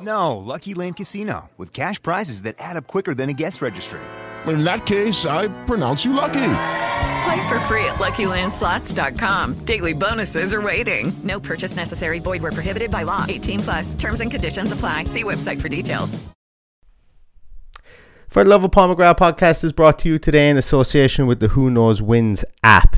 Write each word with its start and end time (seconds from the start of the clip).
No, 0.00 0.36
Lucky 0.36 0.74
Land 0.74 0.96
Casino 0.96 1.48
with 1.56 1.72
cash 1.72 2.00
prizes 2.02 2.42
that 2.42 2.56
add 2.58 2.76
up 2.76 2.86
quicker 2.86 3.14
than 3.14 3.30
a 3.30 3.32
guest 3.32 3.62
registry. 3.62 4.00
In 4.46 4.62
that 4.64 4.86
case, 4.86 5.26
I 5.26 5.48
pronounce 5.64 6.04
you 6.04 6.12
lucky. 6.12 6.32
Play 7.24 7.48
for 7.48 7.58
free 7.60 7.84
at 7.86 7.96
LuckyLandSlots.com. 7.96 9.54
Daily 9.64 9.92
bonuses 9.92 10.54
are 10.54 10.62
waiting. 10.62 11.12
No 11.24 11.40
purchase 11.40 11.74
necessary. 11.74 12.18
Void 12.20 12.42
where 12.42 12.52
prohibited 12.52 12.90
by 12.90 13.02
law. 13.02 13.24
18 13.28 13.60
plus. 13.60 13.94
Terms 13.94 14.20
and 14.20 14.30
conditions 14.30 14.70
apply. 14.70 15.04
See 15.04 15.24
website 15.24 15.60
for 15.60 15.68
details. 15.68 16.24
For 18.28 18.44
the 18.44 18.50
Love 18.50 18.64
of 18.64 18.70
Paul 18.70 18.94
McGrath 18.94 19.18
podcast 19.18 19.64
is 19.64 19.72
brought 19.72 19.98
to 20.00 20.08
you 20.08 20.18
today 20.18 20.50
in 20.50 20.56
association 20.56 21.26
with 21.26 21.40
the 21.40 21.48
Who 21.48 21.70
Knows 21.70 22.02
Wins 22.02 22.44
app. 22.62 22.94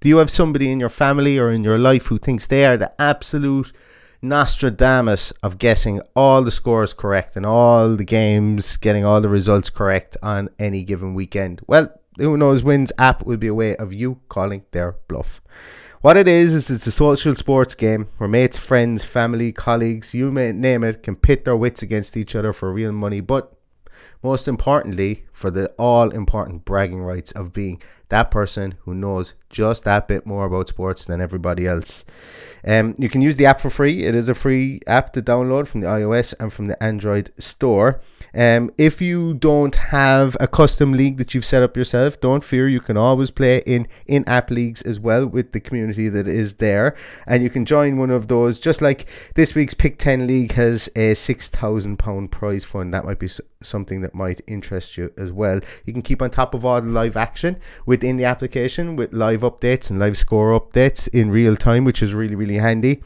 Do 0.00 0.08
you 0.08 0.18
have 0.18 0.30
somebody 0.30 0.72
in 0.72 0.80
your 0.80 0.88
family 0.88 1.38
or 1.38 1.50
in 1.50 1.62
your 1.62 1.78
life 1.78 2.06
who 2.06 2.18
thinks 2.18 2.46
they 2.46 2.64
are 2.64 2.76
the 2.76 2.92
absolute 3.00 3.72
Nostradamus 4.20 5.32
of 5.44 5.58
guessing 5.58 6.00
all 6.16 6.42
the 6.42 6.50
scores 6.50 6.92
correct 6.92 7.36
and 7.36 7.46
all 7.46 7.94
the 7.94 8.04
games, 8.04 8.76
getting 8.76 9.04
all 9.04 9.20
the 9.20 9.28
results 9.28 9.70
correct 9.70 10.16
on 10.22 10.48
any 10.58 10.82
given 10.82 11.14
weekend. 11.14 11.60
Well, 11.68 11.92
Who 12.18 12.36
Knows 12.36 12.64
Wins 12.64 12.92
app 12.98 13.24
will 13.24 13.36
be 13.36 13.46
a 13.46 13.54
way 13.54 13.76
of 13.76 13.94
you 13.94 14.20
calling 14.28 14.64
their 14.72 14.96
bluff. 15.06 15.40
What 16.00 16.16
it 16.16 16.28
is, 16.28 16.54
is 16.54 16.70
it's 16.70 16.86
a 16.86 16.92
social 16.92 17.34
sports 17.34 17.74
game 17.74 18.08
where 18.18 18.28
mates, 18.28 18.56
friends, 18.56 19.04
family, 19.04 19.52
colleagues, 19.52 20.14
you 20.14 20.30
may 20.30 20.52
name 20.52 20.84
it, 20.84 21.02
can 21.02 21.16
pit 21.16 21.44
their 21.44 21.56
wits 21.56 21.82
against 21.82 22.16
each 22.16 22.36
other 22.36 22.52
for 22.52 22.72
real 22.72 22.92
money, 22.92 23.20
but 23.20 23.57
most 24.22 24.48
importantly, 24.48 25.24
for 25.32 25.50
the 25.50 25.68
all 25.78 26.10
important 26.10 26.64
bragging 26.64 27.00
rights 27.00 27.32
of 27.32 27.52
being 27.52 27.80
that 28.08 28.30
person 28.30 28.74
who 28.80 28.94
knows 28.94 29.34
just 29.50 29.84
that 29.84 30.08
bit 30.08 30.26
more 30.26 30.46
about 30.46 30.68
sports 30.68 31.04
than 31.04 31.20
everybody 31.20 31.66
else. 31.66 32.04
Um, 32.66 32.94
you 32.98 33.08
can 33.08 33.22
use 33.22 33.36
the 33.36 33.46
app 33.46 33.60
for 33.60 33.70
free. 33.70 34.04
It 34.04 34.14
is 34.14 34.28
a 34.28 34.34
free 34.34 34.80
app 34.86 35.12
to 35.12 35.22
download 35.22 35.66
from 35.68 35.82
the 35.82 35.86
iOS 35.86 36.34
and 36.40 36.52
from 36.52 36.66
the 36.66 36.82
Android 36.82 37.32
store. 37.38 38.00
Um, 38.34 38.70
if 38.78 39.00
you 39.00 39.34
don't 39.34 39.74
have 39.74 40.36
a 40.40 40.46
custom 40.46 40.92
league 40.92 41.18
that 41.18 41.34
you've 41.34 41.44
set 41.44 41.62
up 41.62 41.76
yourself, 41.76 42.20
don't 42.20 42.44
fear. 42.44 42.68
You 42.68 42.80
can 42.80 42.96
always 42.96 43.30
play 43.30 43.62
in 43.66 43.86
in 44.06 44.28
app 44.28 44.50
leagues 44.50 44.82
as 44.82 45.00
well 45.00 45.26
with 45.26 45.52
the 45.52 45.60
community 45.60 46.08
that 46.08 46.28
is 46.28 46.54
there. 46.54 46.96
And 47.26 47.42
you 47.42 47.50
can 47.50 47.64
join 47.64 47.96
one 47.96 48.10
of 48.10 48.28
those, 48.28 48.60
just 48.60 48.82
like 48.82 49.08
this 49.34 49.54
week's 49.54 49.74
Pick 49.74 49.98
10 49.98 50.26
League 50.26 50.52
has 50.52 50.88
a 50.96 51.12
£6,000 51.12 52.30
prize 52.30 52.64
fund. 52.64 52.92
That 52.92 53.04
might 53.04 53.18
be 53.18 53.28
something 53.62 54.00
that 54.02 54.14
might 54.14 54.40
interest 54.46 54.96
you 54.96 55.12
as 55.16 55.32
well. 55.32 55.60
You 55.84 55.92
can 55.92 56.02
keep 56.02 56.22
on 56.22 56.30
top 56.30 56.54
of 56.54 56.64
all 56.64 56.80
the 56.80 56.88
live 56.88 57.16
action 57.16 57.58
within 57.86 58.16
the 58.16 58.24
application 58.24 58.96
with 58.96 59.12
live 59.12 59.40
updates 59.40 59.90
and 59.90 59.98
live 59.98 60.16
score 60.16 60.58
updates 60.58 61.08
in 61.08 61.30
real 61.30 61.56
time, 61.56 61.84
which 61.84 62.02
is 62.02 62.14
really, 62.14 62.34
really 62.34 62.56
handy. 62.56 63.02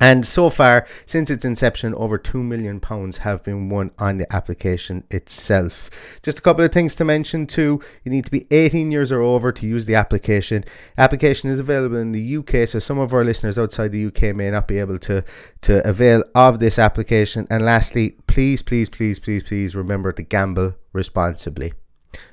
And 0.00 0.26
so 0.26 0.50
far, 0.50 0.86
since 1.06 1.30
its 1.30 1.44
inception, 1.44 1.94
over 1.94 2.18
£2 2.18 2.42
million 2.42 2.80
have 3.20 3.44
been 3.44 3.68
won 3.68 3.92
on 3.98 4.16
the 4.16 4.32
application 4.34 5.04
itself. 5.10 5.88
Just 6.22 6.40
a 6.40 6.42
couple 6.42 6.64
of 6.64 6.72
things 6.72 6.96
to 6.96 7.04
mention 7.04 7.46
too. 7.46 7.80
You 8.02 8.10
need 8.10 8.24
to 8.24 8.30
be 8.30 8.46
18 8.50 8.90
years 8.90 9.12
or 9.12 9.22
over 9.22 9.52
to 9.52 9.66
use 9.66 9.86
the 9.86 9.94
application. 9.94 10.64
Application 10.98 11.48
is 11.48 11.60
available 11.60 11.96
in 11.96 12.12
the 12.12 12.36
UK, 12.36 12.66
so 12.66 12.80
some 12.80 12.98
of 12.98 13.12
our 13.12 13.22
listeners 13.24 13.58
outside 13.58 13.92
the 13.92 14.06
UK 14.06 14.34
may 14.34 14.50
not 14.50 14.66
be 14.66 14.78
able 14.78 14.98
to, 14.98 15.24
to 15.62 15.88
avail 15.88 16.24
of 16.34 16.58
this 16.58 16.78
application. 16.78 17.46
And 17.48 17.64
lastly, 17.64 18.16
please, 18.26 18.62
please, 18.62 18.88
please, 18.88 19.20
please, 19.20 19.44
please 19.44 19.76
remember 19.76 20.10
to 20.12 20.22
gamble 20.22 20.74
responsibly. 20.92 21.72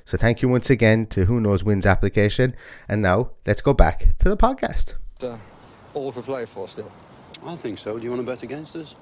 So 0.05 0.17
thank 0.17 0.41
you 0.41 0.49
once 0.49 0.69
again 0.69 1.05
to 1.07 1.25
Who 1.25 1.39
Knows 1.39 1.63
Wins 1.63 1.85
application. 1.85 2.55
And 2.89 3.01
now 3.01 3.31
let's 3.45 3.61
go 3.61 3.73
back 3.73 4.17
to 4.19 4.29
the 4.29 4.37
podcast. 4.37 4.95
Uh, 5.21 5.37
all 5.93 6.11
for 6.11 6.21
play 6.21 6.45
for 6.45 6.67
still. 6.67 6.91
I 7.43 7.55
think 7.55 7.79
so. 7.79 7.97
Do 7.97 8.03
you 8.03 8.11
want 8.11 8.21
to 8.21 8.31
bet 8.31 8.43
against 8.43 8.75
us? 8.75 8.95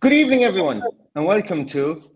Good 0.00 0.12
evening, 0.12 0.44
everyone, 0.44 0.82
and 1.14 1.24
welcome 1.24 1.64
to 1.66 2.10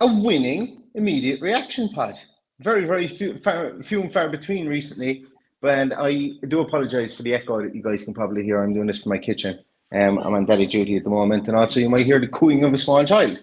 a 0.00 0.06
winning 0.06 0.84
immediate 0.98 1.40
reaction 1.40 1.88
pod. 1.88 2.18
Very, 2.60 2.84
very 2.84 3.08
few, 3.08 3.38
far, 3.38 3.80
few 3.82 4.02
and 4.02 4.12
far 4.12 4.28
between 4.28 4.66
recently, 4.66 5.24
but 5.62 5.92
I 5.96 6.32
do 6.48 6.60
apologise 6.60 7.14
for 7.14 7.22
the 7.22 7.34
echo 7.34 7.62
that 7.62 7.74
you 7.74 7.82
guys 7.82 8.04
can 8.04 8.12
probably 8.12 8.42
hear. 8.42 8.62
I'm 8.62 8.74
doing 8.74 8.88
this 8.88 9.02
from 9.02 9.10
my 9.10 9.18
kitchen. 9.18 9.60
Um, 9.92 10.18
I'm 10.18 10.34
on 10.34 10.44
daddy 10.44 10.66
duty 10.66 10.96
at 10.96 11.04
the 11.04 11.10
moment, 11.10 11.48
and 11.48 11.56
also 11.56 11.80
you 11.80 11.88
might 11.88 12.04
hear 12.04 12.20
the 12.20 12.28
cooing 12.28 12.64
of 12.64 12.74
a 12.74 12.78
small 12.78 13.04
child. 13.04 13.38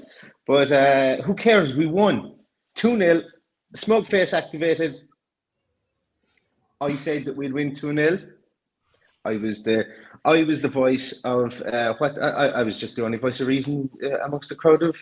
But 0.45 0.71
uh, 0.71 1.21
who 1.23 1.33
cares? 1.33 1.75
We 1.75 1.87
won 1.87 2.35
2 2.75 2.97
0. 2.97 3.23
Smoke 3.73 4.05
face 4.05 4.33
activated. 4.33 5.01
I 6.79 6.95
said 6.95 7.25
that 7.25 7.35
we'd 7.35 7.53
win 7.53 7.73
2 7.73 7.95
0. 7.95 8.19
I 9.23 9.37
was 9.37 9.63
the 9.63 9.87
I 10.23 10.43
was 10.43 10.61
the 10.61 10.67
voice 10.67 11.21
of 11.23 11.59
uh, 11.61 11.95
what 11.97 12.21
I, 12.21 12.47
I 12.47 12.63
was 12.63 12.79
just 12.79 12.95
the 12.95 13.05
only 13.05 13.17
voice 13.17 13.41
of 13.41 13.47
reason 13.47 13.89
uh, 14.03 14.19
amongst 14.25 14.49
the 14.49 14.55
crowd 14.55 14.83
of 14.83 15.01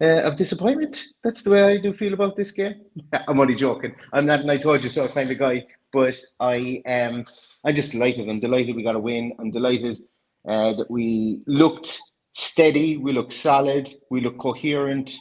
uh, 0.00 0.22
of 0.22 0.36
disappointment. 0.36 1.02
That's 1.22 1.42
the 1.42 1.50
way 1.50 1.62
I 1.62 1.78
do 1.78 1.92
feel 1.92 2.14
about 2.14 2.36
this 2.36 2.50
game. 2.50 2.74
I'm 3.28 3.40
only 3.40 3.54
joking. 3.54 3.94
I'm 4.12 4.26
not 4.26 4.40
an 4.40 4.50
I 4.50 4.56
told 4.56 4.82
you 4.82 4.90
so 4.90 5.06
kind 5.08 5.30
of 5.30 5.38
guy, 5.38 5.66
but 5.92 6.18
I 6.38 6.82
um 6.86 7.24
I'm 7.64 7.74
just 7.74 7.92
delighted. 7.92 8.28
I'm 8.28 8.40
delighted 8.40 8.76
we 8.76 8.82
got 8.82 8.96
a 8.96 9.00
win. 9.00 9.34
I'm 9.38 9.50
delighted 9.50 10.00
uh, 10.48 10.72
that 10.74 10.90
we 10.90 11.42
looked 11.46 12.00
steady. 12.34 12.96
We 12.96 13.12
looked 13.12 13.32
solid. 13.32 13.90
We 14.10 14.20
looked 14.20 14.38
coherent. 14.38 15.12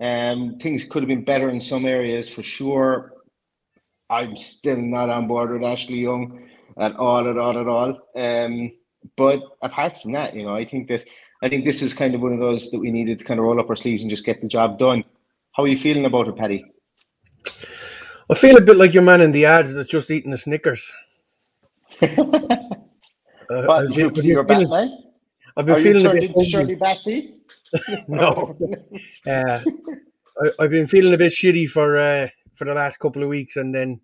Um, 0.00 0.58
things 0.60 0.84
could 0.84 1.02
have 1.02 1.08
been 1.08 1.24
better 1.24 1.50
in 1.50 1.60
some 1.60 1.84
areas 1.84 2.28
for 2.28 2.42
sure. 2.42 3.14
I'm 4.08 4.36
still 4.36 4.76
not 4.76 5.10
on 5.10 5.26
board 5.28 5.50
with 5.50 5.62
Ashley 5.62 5.98
Young 6.00 6.48
at 6.78 6.96
all, 6.96 7.28
at 7.28 7.38
all, 7.38 7.58
at 7.58 7.68
all. 7.68 7.98
Um, 8.16 8.72
but 9.16 9.42
apart 9.62 10.00
from 10.00 10.12
that, 10.12 10.34
you 10.34 10.44
know, 10.44 10.54
I 10.54 10.64
think 10.64 10.88
that 10.88 11.04
I 11.42 11.48
think 11.48 11.64
this 11.64 11.82
is 11.82 11.94
kind 11.94 12.14
of 12.14 12.20
one 12.20 12.32
of 12.32 12.38
those 12.38 12.70
that 12.70 12.80
we 12.80 12.90
needed 12.90 13.18
to 13.18 13.24
kind 13.24 13.40
of 13.40 13.46
roll 13.46 13.60
up 13.60 13.70
our 13.70 13.76
sleeves 13.76 14.02
and 14.02 14.10
just 14.10 14.26
get 14.26 14.40
the 14.42 14.48
job 14.48 14.78
done. 14.78 15.04
How 15.52 15.64
are 15.64 15.68
you 15.68 15.78
feeling 15.78 16.04
about 16.04 16.28
it, 16.28 16.36
Paddy? 16.36 16.64
I 18.30 18.34
feel 18.34 18.56
a 18.56 18.60
bit 18.60 18.76
like 18.76 18.94
your 18.94 19.02
man 19.02 19.20
in 19.20 19.32
the 19.32 19.46
ad 19.46 19.66
that's 19.66 19.90
just 19.90 20.10
eating 20.10 20.32
a 20.32 20.38
Snickers. 20.38 20.92
uh, 22.02 22.06
I've 23.50 23.90
you, 23.90 24.10
been, 24.10 24.24
you're 24.24 24.44
feeling, 24.44 24.68
Batman? 24.68 24.98
I've 25.56 25.66
been 25.66 25.76
are 25.76 25.80
feeling 25.80 26.06
a 26.06 26.12
bit 26.12 26.24
into 26.24 26.44
Shirley 26.44 26.76
Bassey? 26.76 27.34
no. 28.08 28.56
Uh, 29.26 29.60
I, 30.58 30.62
have 30.62 30.70
been 30.70 30.86
feeling 30.86 31.12
a 31.12 31.18
bit 31.18 31.32
shitty 31.32 31.68
for 31.68 31.98
uh, 31.98 32.28
for 32.54 32.64
the 32.64 32.72
last 32.72 32.96
couple 32.98 33.22
of 33.22 33.28
weeks, 33.28 33.56
and 33.56 33.74
then 33.74 34.00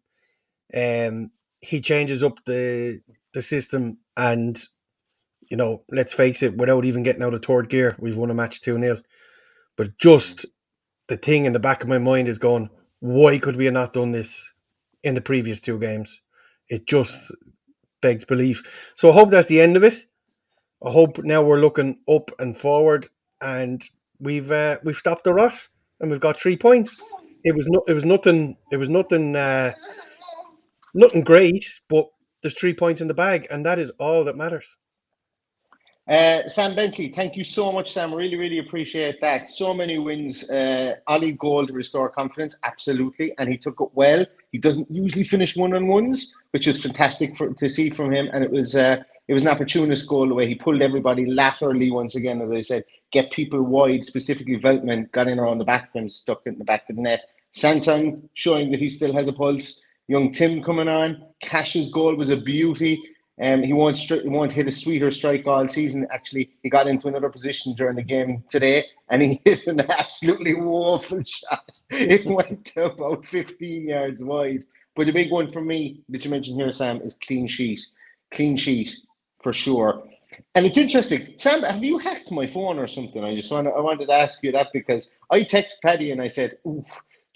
um, 0.75 1.31
he 1.61 1.81
changes 1.81 2.23
up 2.23 2.44
the 2.44 3.00
the 3.33 3.41
system, 3.41 3.99
and 4.17 4.62
you 5.51 5.57
know, 5.57 5.83
let's 5.91 6.13
face 6.13 6.43
it, 6.43 6.57
without 6.57 6.85
even 6.85 7.03
getting 7.03 7.23
out 7.23 7.35
of 7.35 7.45
third 7.45 7.69
gear, 7.69 7.97
we've 7.99 8.17
won 8.17 8.31
a 8.31 8.35
match 8.35 8.61
two 8.61 8.79
0 8.79 8.99
But 9.77 9.99
just 9.99 10.47
the 11.09 11.17
thing 11.17 11.45
in 11.45 11.53
the 11.53 11.61
back 11.61 11.83
of 11.83 11.89
my 11.89 11.99
mind 11.99 12.29
is 12.29 12.39
going, 12.39 12.71
why 13.01 13.39
could 13.39 13.57
we 13.57 13.67
have 13.67 13.75
not 13.75 13.93
done 13.93 14.13
this 14.13 14.53
in 15.03 15.15
the 15.15 15.21
previous 15.21 15.61
two 15.61 15.79
games? 15.79 16.21
It 16.69 16.87
just 16.87 17.33
begs 18.01 18.25
belief. 18.25 18.93
So 18.97 19.11
I 19.11 19.13
hope 19.13 19.31
that's 19.31 19.49
the 19.49 19.61
end 19.61 19.77
of 19.77 19.85
it. 19.85 20.07
I 20.85 20.91
hope 20.91 21.19
now 21.19 21.43
we're 21.43 21.61
looking 21.61 21.99
up 22.09 22.31
and 22.39 22.57
forward, 22.57 23.09
and 23.41 23.83
we've 24.19 24.51
uh, 24.51 24.79
we've 24.85 24.97
stopped 24.97 25.25
the 25.25 25.33
rot, 25.33 25.55
and 26.01 26.11
we've 26.11 26.21
got 26.21 26.39
three 26.39 26.57
points. 26.57 27.01
It 27.45 27.55
was 27.55 27.67
no, 27.67 27.83
it 27.89 27.95
was 27.95 28.05
nothing. 28.05 28.57
It 28.71 28.77
was 28.77 28.89
nothing. 28.89 29.37
Uh, 29.37 29.73
nothing 30.95 31.23
great, 31.23 31.81
but 31.89 32.07
there's 32.43 32.59
three 32.59 32.75
points 32.75 33.01
in 33.01 33.09
the 33.09 33.15
bag, 33.15 33.47
and 33.51 33.65
that 33.65 33.79
is 33.79 33.91
all 33.99 34.25
that 34.25 34.37
matters. 34.37 34.77
Uh, 36.08 36.49
Sam 36.49 36.76
Bentley, 36.76 37.08
thank 37.08 37.37
you 37.37 37.43
so 37.43 37.73
much, 37.73 37.93
Sam. 37.93 38.14
Really, 38.14 38.37
really 38.37 38.58
appreciate 38.58 39.20
that. 39.20 39.50
So 39.50 39.75
many 39.75 39.99
wins. 39.99 40.49
Uh, 40.49 40.97
Ollie 41.08 41.32
goal 41.32 41.67
to 41.67 41.73
restore 41.73 42.08
confidence, 42.08 42.56
absolutely, 42.62 43.35
and 43.38 43.50
he 43.50 43.58
took 43.58 43.81
it 43.81 43.88
well. 43.94 44.25
He 44.53 44.58
doesn't 44.58 44.88
usually 44.88 45.25
finish 45.25 45.56
one 45.56 45.75
on 45.75 45.88
ones, 45.88 46.32
which 46.53 46.69
is 46.69 46.81
fantastic 46.81 47.37
for, 47.37 47.53
to 47.55 47.69
see 47.69 47.91
from 47.91 48.12
him. 48.12 48.29
And 48.32 48.44
it 48.44 48.53
was 48.53 48.76
uh, 48.76 49.03
it 49.26 49.35
was 49.35 49.43
an 49.43 49.49
opportunist 49.49 50.08
goal 50.08 50.32
where 50.32 50.47
he 50.47 50.55
pulled 50.55 50.81
everybody 50.81 51.26
laterally 51.26 51.91
once 51.91 52.14
again, 52.14 52.41
as 52.41 52.52
I 52.52 52.61
said, 52.61 52.85
get 53.11 53.32
people 53.32 53.62
wide, 53.62 54.05
specifically 54.05 54.59
Veltman 54.61 55.11
got 55.11 55.26
in 55.26 55.41
around 55.41 55.59
the 55.59 55.64
back 55.64 55.88
of 55.88 56.02
him, 56.02 56.09
stuck 56.09 56.43
in 56.47 56.56
the 56.59 56.64
back 56.64 56.88
of 56.88 56.94
the 56.94 57.02
net. 57.02 57.25
Sanson 57.52 58.29
showing 58.35 58.70
that 58.70 58.79
he 58.79 58.88
still 58.88 59.12
has 59.12 59.26
a 59.26 59.32
pulse. 59.32 59.85
Young 60.06 60.31
Tim 60.31 60.62
coming 60.62 60.87
on. 60.87 61.20
Cash's 61.41 61.91
goal 61.91 62.14
was 62.14 62.31
a 62.31 62.37
beauty. 62.37 63.02
Um, 63.41 63.62
he 63.62 63.73
won't 63.75 63.97
stri- 63.97 64.27
won't 64.27 64.53
hit 64.53 64.67
a 64.67 64.73
sweeter 64.73 65.11
strike 65.11 65.47
all 65.47 65.69
season. 65.69 66.06
Actually, 66.11 66.50
he 66.62 66.71
got 66.71 66.87
into 66.87 67.09
another 67.09 67.29
position 67.29 67.75
during 67.75 67.97
the 67.97 68.03
game 68.03 68.43
today, 68.49 68.85
and 69.11 69.21
he 69.21 69.41
hit 69.44 69.67
an 69.67 69.81
absolutely 69.81 70.55
woeful 70.55 71.23
shot. 71.25 71.71
It 71.91 72.25
went 72.27 72.73
about 72.77 73.27
15 73.27 73.88
yards 73.88 74.25
wide. 74.25 74.65
But 74.94 75.06
the 75.06 75.12
big 75.12 75.31
one 75.31 75.53
for 75.53 75.61
me 75.61 76.03
that 76.09 76.25
you 76.25 76.31
mentioned 76.31 76.59
here, 76.59 76.73
Sam, 76.73 77.03
is 77.03 77.19
clean 77.19 77.47
sheet. 77.47 77.81
Clean 78.31 78.56
sheet 78.56 78.97
for 79.43 79.53
sure. 79.53 80.03
And 80.55 80.65
it's 80.65 80.79
interesting, 80.79 81.35
Sam. 81.38 81.62
Have 81.62 81.85
you 81.85 81.99
hacked 81.99 82.33
my 82.33 82.47
phone 82.47 82.79
or 82.79 82.87
something? 82.87 83.23
I 83.23 83.35
just 83.35 83.50
want 83.50 83.69
I 83.69 83.81
wanted 83.81 84.06
to 84.06 84.12
ask 84.12 84.43
you 84.43 84.53
that 84.53 84.69
because 84.73 85.17
I 85.31 85.41
texted 85.41 85.81
Paddy 85.83 86.11
and 86.11 86.21
I 86.21 86.27
said, 86.27 86.59
"Ooh, 86.67 86.83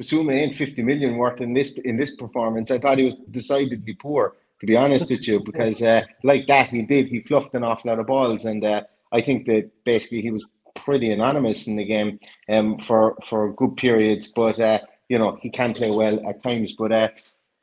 Bissouma 0.00 0.32
ain't 0.32 0.54
50 0.54 0.82
million 0.82 1.16
worth 1.16 1.40
in 1.40 1.52
this 1.52 1.78
in 1.78 1.96
this 1.96 2.16
performance." 2.16 2.70
I 2.70 2.78
thought 2.78 2.98
he 2.98 3.04
was 3.04 3.14
decidedly 3.30 3.94
poor 3.94 4.36
to 4.60 4.66
be 4.66 4.76
honest 4.76 5.10
with 5.10 5.26
you, 5.26 5.40
because 5.40 5.82
uh, 5.82 6.04
like 6.22 6.46
that 6.46 6.68
he 6.68 6.82
did. 6.82 7.08
He 7.08 7.20
fluffed 7.20 7.54
an 7.54 7.64
awful 7.64 7.90
lot 7.90 7.98
of 7.98 8.06
balls, 8.06 8.44
and 8.44 8.64
uh, 8.64 8.82
I 9.12 9.22
think 9.22 9.46
that 9.46 9.70
basically 9.84 10.20
he 10.20 10.30
was 10.30 10.44
pretty 10.76 11.10
anonymous 11.10 11.66
in 11.66 11.76
the 11.76 11.84
game 11.84 12.20
um, 12.48 12.78
for 12.78 13.16
for 13.26 13.52
good 13.54 13.76
periods. 13.76 14.28
But 14.28 14.60
uh, 14.60 14.80
you 15.08 15.18
know 15.18 15.38
he 15.40 15.50
can 15.50 15.72
play 15.72 15.90
well 15.90 16.26
at 16.28 16.42
times. 16.42 16.74
But 16.74 16.92
uh, 16.92 17.08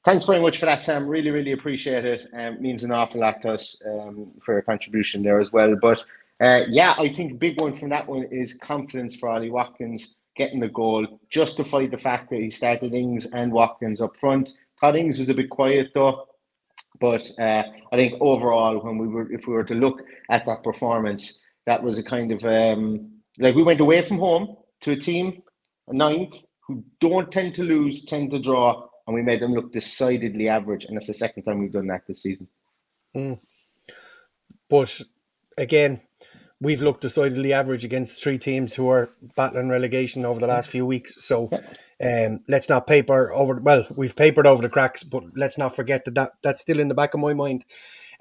thanks 0.06 0.26
very 0.26 0.42
much 0.42 0.58
for 0.58 0.66
that, 0.66 0.84
Sam. 0.84 1.08
Really, 1.08 1.30
really 1.30 1.52
appreciate 1.52 2.06
it. 2.06 2.28
Um, 2.34 2.62
means 2.62 2.84
an 2.84 2.92
awful 2.92 3.22
lot 3.22 3.42
to 3.44 3.54
us 3.54 3.82
um, 3.86 4.32
for 4.44 4.54
your 4.54 4.64
contribution 4.64 5.24
there 5.24 5.40
as 5.40 5.52
well. 5.52 5.76
But 5.82 6.04
uh, 6.40 6.62
yeah, 6.68 6.96
I 6.98 7.10
think 7.10 7.40
big 7.40 7.60
one 7.62 7.74
from 7.74 7.90
that 7.90 8.08
one 8.08 8.24
is 8.24 8.56
confidence 8.56 9.16
for 9.16 9.30
Ollie 9.30 9.52
Watkins 9.52 10.20
getting 10.36 10.60
the 10.60 10.68
goal. 10.68 11.20
Justified 11.30 11.92
the 11.92 11.98
fact 11.98 12.30
that 12.30 12.40
he 12.40 12.52
started 12.52 12.94
Ings 12.94 13.28
and 13.34 13.52
Watkins 13.52 14.02
up 14.02 14.16
front. 14.16 14.58
Thought 14.80 14.96
Ings 14.96 15.18
was 15.20 15.30
a 15.30 15.34
bit 15.34 15.50
quiet 15.50 15.92
though. 15.94 16.28
But 17.00 17.30
uh, 17.40 17.64
I 17.92 17.96
think 17.96 18.16
overall, 18.22 18.80
when 18.80 18.98
we 18.98 19.08
were, 19.08 19.32
if 19.32 19.48
we 19.48 19.54
were 19.54 19.64
to 19.66 19.74
look 19.76 20.02
at 20.30 20.46
that 20.46 20.64
performance, 20.64 21.46
that 21.66 21.84
was 21.84 22.00
a 22.00 22.04
kind 22.04 22.32
of 22.32 22.44
um, 22.44 23.12
like 23.40 23.56
we 23.56 23.64
went 23.64 23.80
away 23.80 24.02
from 24.02 24.20
home 24.20 24.58
to 24.82 24.92
a 24.92 24.96
team, 24.96 25.42
a 25.88 25.94
ninth, 25.94 26.36
who 26.62 26.84
don't 27.00 27.32
tend 27.32 27.56
to 27.56 27.64
lose, 27.64 28.04
tend 28.06 28.32
to 28.32 28.40
draw, 28.40 28.88
and 29.06 29.16
we 29.16 29.22
made 29.22 29.42
them 29.42 29.54
look 29.54 29.72
decidedly 29.72 30.50
average. 30.50 30.86
And 30.86 30.96
that's 30.96 31.08
the 31.08 31.14
second 31.14 31.44
time 31.44 31.60
we've 31.60 31.72
done 31.72 31.88
that 31.88 32.08
this 32.08 32.24
season. 32.24 32.48
Mm. 33.16 33.40
But 34.70 35.02
again, 35.58 36.02
we've 36.60 36.82
looked 36.82 37.02
decidedly 37.02 37.54
average 37.54 37.86
against 37.86 38.22
three 38.22 38.38
teams 38.38 38.76
who 38.76 38.90
are 38.90 39.10
battling 39.36 39.70
relegation 39.70 40.26
over 40.26 40.40
the 40.40 40.48
last 40.48 40.70
few 40.70 40.86
weeks. 40.86 41.24
So 41.24 41.50
um, 42.04 42.42
let's 42.48 42.70
not 42.70 42.88
paper 42.88 43.32
over. 43.34 43.60
Well, 43.60 43.86
we've 43.96 44.16
papered 44.16 44.48
over 44.48 44.62
the 44.62 44.70
cracks, 44.70 45.04
but 45.04 45.24
let's 45.36 45.58
not 45.58 45.76
forget 45.76 46.06
that, 46.06 46.16
that 46.16 46.32
that's 46.44 46.62
still 46.62 46.80
in 46.80 46.88
the 46.88 46.96
back 46.96 47.14
of 47.14 47.20
my 47.20 47.34
mind. 47.34 47.66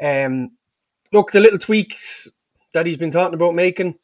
Um, 0.03 0.53
look, 1.13 1.33
the 1.33 1.41
little 1.41 1.59
tweaks 1.59 2.31
that 2.73 2.87
he's 2.87 2.97
been 2.97 3.11
talking 3.11 3.35
about 3.35 3.55
making, 3.55 3.99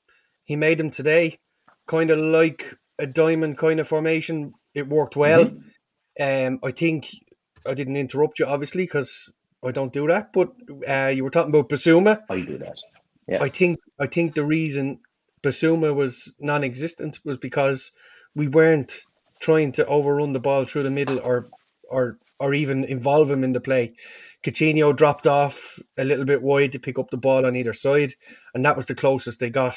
he 0.45 0.57
made 0.57 0.79
them 0.79 0.91
today. 0.91 1.39
Kind 1.87 2.11
of 2.11 2.19
like 2.19 2.77
a 2.99 3.07
diamond 3.07 3.59
kind 3.59 3.81
of 3.81 3.89
formation. 3.89 4.55
It 4.75 4.89
worked 4.89 5.17
well. 5.17 5.47
Mm-hmm. 5.47 6.55
Um, 6.55 6.59
I 6.63 6.71
think 6.71 7.09
I 7.67 7.75
didn't 7.75 7.97
interrupt 7.97 8.39
you, 8.39 8.47
obviously, 8.47 8.85
because 8.85 9.31
I 9.65 9.71
don't 9.71 9.93
do 9.93 10.07
that. 10.09 10.33
But 10.33 10.53
uh, 10.87 11.13
you 11.15 11.25
were 11.25 11.31
talking 11.31 11.51
about 11.51 11.69
Bissouma. 11.69 12.23
I 12.31 12.41
do 12.41 12.59
that. 12.59 12.77
Yeah. 13.27 13.43
I 13.43 13.49
think 13.49 13.79
I 13.99 14.07
think 14.07 14.35
the 14.35 14.45
reason 14.45 15.01
Bissouma 15.43 15.95
was 15.95 16.35
non-existent 16.39 17.19
was 17.25 17.39
because 17.39 17.93
we 18.35 18.49
weren't 18.49 19.03
trying 19.43 19.73
to 19.73 19.87
overrun 19.87 20.33
the 20.33 20.41
ball 20.41 20.65
through 20.65 20.85
the 20.85 20.91
middle 20.91 21.19
or 21.19 21.50
or 21.91 22.19
or 22.39 22.55
even 22.55 22.85
involve 22.85 23.31
him 23.31 23.44
in 23.44 23.53
the 23.53 23.61
play. 23.61 23.94
Coutinho 24.43 24.97
dropped 24.97 25.27
off 25.27 25.79
a 25.99 26.05
little 26.05 26.25
bit 26.25 26.43
wide 26.43 26.73
to 26.73 26.81
pick 26.81 26.99
up 26.99 27.11
the 27.11 27.17
ball 27.17 27.44
on 27.44 27.55
either 27.55 27.73
side, 27.73 28.15
and 28.55 28.65
that 28.65 28.77
was 28.77 28.87
the 28.87 28.94
closest 28.94 29.41
they 29.41 29.50
got. 29.50 29.77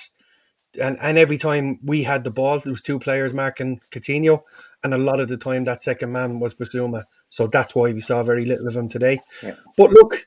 And 0.81 0.97
and 1.01 1.17
every 1.17 1.37
time 1.37 1.79
we 1.83 2.03
had 2.03 2.23
the 2.23 2.31
ball, 2.31 2.59
there 2.59 2.71
was 2.71 2.81
two 2.81 2.99
players 2.99 3.33
marking 3.33 3.81
Coutinho, 3.91 4.41
and 4.83 4.93
a 4.93 4.97
lot 4.97 5.19
of 5.19 5.27
the 5.27 5.37
time 5.37 5.65
that 5.65 5.83
second 5.83 6.11
man 6.11 6.39
was 6.39 6.55
Bissouma. 6.55 7.03
So 7.29 7.47
that's 7.47 7.75
why 7.75 7.91
we 7.91 8.01
saw 8.01 8.23
very 8.23 8.45
little 8.45 8.67
of 8.67 8.75
him 8.75 8.89
today. 8.89 9.19
Yeah. 9.43 9.55
But 9.77 9.91
look, 9.91 10.25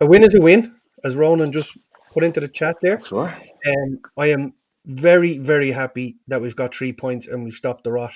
a 0.00 0.06
win 0.06 0.22
is 0.22 0.34
a 0.34 0.40
win, 0.40 0.74
as 1.04 1.16
Ronan 1.16 1.52
just 1.52 1.76
put 2.12 2.24
into 2.24 2.40
the 2.40 2.48
chat 2.48 2.76
there. 2.82 3.00
Sure. 3.02 3.32
And 3.64 3.96
um, 3.96 4.10
I 4.16 4.26
am 4.26 4.54
very, 4.84 5.38
very 5.38 5.70
happy 5.70 6.16
that 6.28 6.40
we've 6.40 6.56
got 6.56 6.74
three 6.74 6.92
points 6.92 7.26
and 7.26 7.44
we've 7.44 7.52
stopped 7.52 7.84
the 7.84 7.92
rot. 7.92 8.14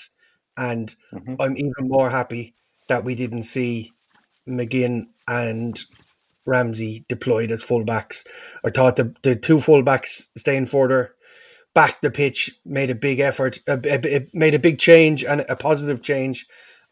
And 0.56 0.94
mm-hmm. 1.12 1.34
I'm 1.40 1.56
even 1.56 1.88
more 1.88 2.10
happy 2.10 2.54
that 2.88 3.04
we 3.04 3.14
didn't 3.14 3.44
see 3.44 3.92
McGinn 4.48 5.06
and 5.26 5.82
Ramsey 6.46 7.04
deployed 7.08 7.50
as 7.50 7.64
fullbacks. 7.64 8.26
I 8.64 8.70
thought 8.70 8.96
the, 8.96 9.14
the 9.22 9.36
two 9.36 9.56
fullbacks 9.56 10.28
staying 10.36 10.66
further 10.66 11.14
back 11.74 12.00
the 12.00 12.10
pitch 12.10 12.50
made 12.64 12.90
a 12.90 12.94
big 12.94 13.20
effort, 13.20 13.60
it 13.66 14.34
made 14.34 14.54
a 14.54 14.58
big 14.58 14.78
change 14.78 15.24
and 15.24 15.44
a 15.48 15.56
positive 15.56 16.02
change. 16.02 16.46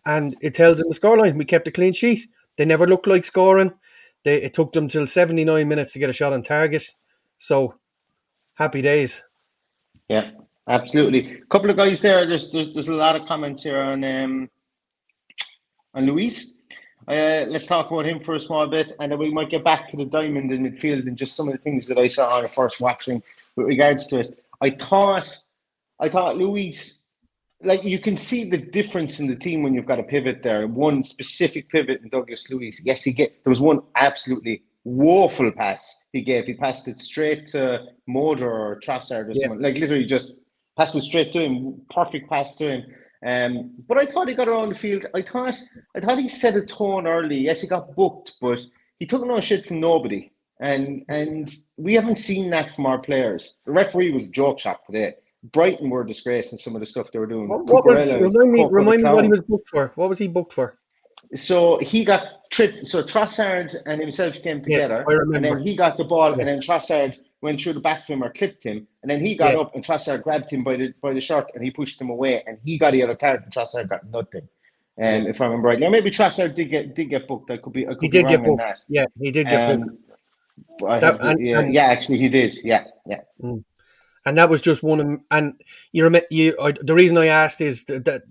And 0.07 0.35
it 0.41 0.55
tells 0.55 0.81
in 0.81 0.89
the 0.89 0.99
scoreline. 0.99 1.37
We 1.37 1.45
kept 1.45 1.69
a 1.69 1.71
clean 1.71 1.93
sheet. 1.93 2.27
They 2.57 2.65
never 2.65 2.87
looked 2.87 3.07
like 3.07 3.25
scoring. 3.25 3.75
They, 4.25 4.43
it 4.43 4.55
took 4.55 4.73
them 4.73 4.89
till 4.89 5.07
79 5.07 5.69
minutes 5.69 5.93
to 5.93 5.99
get 5.99 6.09
a 6.11 6.15
shot 6.15 6.33
on 6.33 6.43
target. 6.43 6.85
So 7.39 7.75
happy 8.55 8.81
days. 8.81 9.23
Yeah, 10.09 10.31
absolutely. 10.69 11.39
A 11.39 11.47
couple 11.47 11.71
of 11.71 11.77
guys 11.77 12.01
there. 12.01 12.27
There's 12.27 12.51
there's, 12.51 12.73
there's 12.73 12.89
a 12.89 12.95
lot 12.95 13.17
of 13.17 13.27
comments 13.27 13.63
here 13.63 13.81
on 13.81 14.05
um, 14.05 14.51
on 15.95 16.07
Luiz. 16.07 16.57
Uh, 17.09 17.45
let's 17.49 17.67
talk 17.67 17.91
about 17.91 18.07
him 18.07 18.21
for 18.21 18.35
a 18.35 18.41
small 18.41 18.67
bit, 18.69 18.93
and 19.01 19.11
then 19.11 19.19
we 19.19 19.33
might 19.33 19.51
get 19.51 19.65
back 19.65 19.89
to 19.89 19.97
the 19.97 20.05
diamond 20.05 20.53
in 20.53 20.63
midfield 20.63 21.07
and 21.09 21.17
just 21.17 21.35
some 21.35 21.49
of 21.49 21.53
the 21.53 21.59
things 21.59 21.89
that 21.89 21.99
I 21.99 22.07
saw 22.07 22.29
on 22.37 22.43
the 22.43 22.49
first 22.49 22.81
watching 22.81 23.23
with 23.57 23.67
regards 23.67 24.07
to 24.09 24.21
it. 24.21 24.45
I 24.61 24.71
thought, 24.71 25.27
I 25.99 26.09
thought 26.09 26.37
Luiz, 26.37 27.05
like 27.63 27.83
you 27.83 27.99
can 27.99 28.17
see 28.17 28.49
the 28.49 28.59
difference 28.59 29.19
in 29.19 29.27
the 29.27 29.35
team 29.35 29.63
when 29.63 29.75
you've 29.75 29.87
got 29.87 29.99
a 29.99 30.05
pivot 30.05 30.43
there. 30.43 30.67
One 30.67 31.03
specific 31.03 31.69
pivot 31.69 32.03
in 32.03 32.11
Douglas 32.11 32.49
Luiz. 32.51 32.81
Yes, 32.85 33.03
he 33.03 33.13
get 33.13 33.43
there 33.45 33.51
was 33.51 33.61
one 33.61 33.81
absolutely 33.97 34.63
woeful 34.85 35.51
pass 35.51 36.03
he 36.13 36.23
gave. 36.23 36.47
He 36.47 36.55
passed 36.55 36.87
it 36.89 36.99
straight 36.99 37.47
to 37.49 37.87
Moder 38.07 38.51
or 38.51 38.81
Trossard 38.81 39.27
or 39.27 39.33
yeah. 39.33 39.43
someone. 39.43 39.63
Like 39.63 39.79
literally 39.79 40.05
just 40.05 40.43
passed 40.81 40.97
it 40.97 41.03
straight 41.03 41.33
to 41.33 41.41
him. 41.41 41.83
Perfect 41.95 42.31
pass 42.31 42.57
to 42.57 42.71
him. 42.71 42.83
Um, 43.27 43.73
but 43.87 43.99
I 43.99 44.07
thought 44.07 44.29
he 44.29 44.35
got 44.35 44.49
around 44.49 44.71
the 44.71 44.75
field. 44.75 45.05
I 45.15 45.21
thought 45.21 45.57
I 45.95 46.01
thought 46.01 46.19
he 46.19 46.29
set 46.29 46.57
a 46.57 46.65
tone 46.65 47.07
early. 47.07 47.37
Yes, 47.37 47.61
he 47.61 47.69
got 47.69 47.95
booked, 47.95 48.37
but 48.41 48.61
he 48.99 49.07
took 49.07 49.27
no 49.27 49.41
shit 49.41 49.67
from 49.67 49.81
nobody. 49.81 50.33
And 50.61 51.05
and 51.09 51.53
we 51.77 51.95
haven't 51.95 52.17
seen 52.17 52.49
that 52.51 52.75
from 52.75 52.87
our 52.87 52.99
players. 52.99 53.59
The 53.67 53.73
referee 53.73 54.13
was 54.13 54.31
joke 54.31 54.59
shot 54.59 54.87
today. 54.87 55.15
Brighton 55.53 55.91
were 55.91 56.05
disgracing 56.05 56.59
some 56.59 56.75
of 56.75 56.81
the 56.81 56.87
stuff 56.87 57.13
they 57.13 57.19
were 57.19 57.27
doing. 57.27 57.49
What, 57.49 57.65
what 57.67 57.85
was 57.85 58.15
remind 58.15 58.53
me, 58.53 58.67
remind 58.71 59.03
me 59.03 59.11
what 59.11 59.25
he 59.25 59.31
was 59.31 59.41
booked 59.41 59.69
for? 59.69 59.93
What 59.97 60.09
was 60.09 60.19
he 60.19 60.29
booked 60.29 60.53
for? 60.53 60.79
So 61.35 61.79
he 61.79 62.05
got 62.05 62.51
tripped. 62.51 62.87
So 62.87 63.03
Trossard 63.03 63.75
and 63.87 64.01
himself 64.01 64.43
came 64.43 64.63
together, 64.63 65.05
yes, 65.09 65.19
and 65.35 65.45
then 65.45 65.67
he 65.67 65.77
got 65.77 65.97
the 65.97 66.05
ball, 66.05 66.31
yeah. 66.33 66.41
and 66.41 66.49
then 66.49 66.61
Trossard 66.61 67.17
went 67.43 67.61
through 67.61 67.73
the 67.73 67.81
back 67.81 68.03
of 68.03 68.07
him 68.07 68.23
or 68.23 68.31
clipped 68.31 68.65
him, 68.65 68.87
and 69.03 69.11
then 69.11 69.21
he 69.21 69.35
got 69.35 69.55
yeah. 69.55 69.61
up 69.61 69.75
and 69.75 69.85
Trossard 69.85 70.23
grabbed 70.23 70.51
him 70.51 70.63
by 70.63 70.77
the 70.77 70.95
by 71.01 71.13
the 71.13 71.21
shirt 71.21 71.47
and 71.55 71.65
he 71.65 71.71
pushed 71.71 72.01
him 72.01 72.11
away, 72.11 72.43
and 72.47 72.59
he 72.65 72.79
got 72.79 72.93
the 72.93 73.03
other 73.03 73.17
card, 73.17 73.43
and 73.43 73.53
Trossard 73.53 73.89
got 73.89 74.07
nothing. 74.11 74.49
Um, 74.99 75.27
if 75.27 75.41
I 75.41 75.45
remember 75.45 75.69
right, 75.69 75.79
now 75.79 75.89
maybe 75.89 76.11
Trossard 76.11 76.55
did 76.55 76.71
get 76.71 76.95
did 76.95 77.09
get 77.09 77.27
booked. 77.27 77.51
I 77.51 77.57
could 77.57 77.73
be. 77.73 77.87
I 77.87 77.95
could 77.95 78.03
He 78.03 78.09
did 78.09 78.27
get 78.27 78.43
booked. 78.43 78.63
Yeah, 78.89 79.07
he 79.19 79.31
did 79.31 79.49
get 79.49 79.71
Um, 79.71 79.81
booked. 79.81 79.97
That- 80.81 81.03
have 81.03 81.21
and- 81.21 81.41
yeah, 81.41 81.61
and- 81.61 81.75
yeah, 81.75 81.85
actually, 81.85 82.19
he 82.19 82.29
did. 82.29 82.55
Yeah, 82.63 82.85
yeah. 83.07 83.23
and 83.39 84.37
that 84.37 84.51
was 84.51 84.61
just 84.61 84.83
one 84.83 85.01
of 85.01 85.21
and 85.31 85.61
you 85.93 86.05
remember 86.05 86.27
you 86.31 86.55
the 86.81 86.95
reason 86.95 87.17
I 87.17 87.27
asked 87.27 87.61
is 87.61 87.85
that, 87.85 88.05
that 88.05 88.23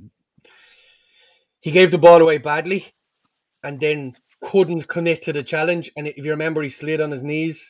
he 1.59 1.71
gave 1.71 1.91
the 1.91 1.97
ball 1.97 2.21
away 2.21 2.37
badly 2.37 2.85
and 3.63 3.79
then 3.79 4.15
couldn't 4.41 4.87
commit 4.87 5.23
to 5.23 5.33
the 5.33 5.43
challenge 5.43 5.91
and 5.97 6.07
if 6.07 6.23
you 6.23 6.31
remember 6.31 6.61
he 6.61 6.69
slid 6.69 7.01
on 7.01 7.11
his 7.11 7.23
knees 7.23 7.69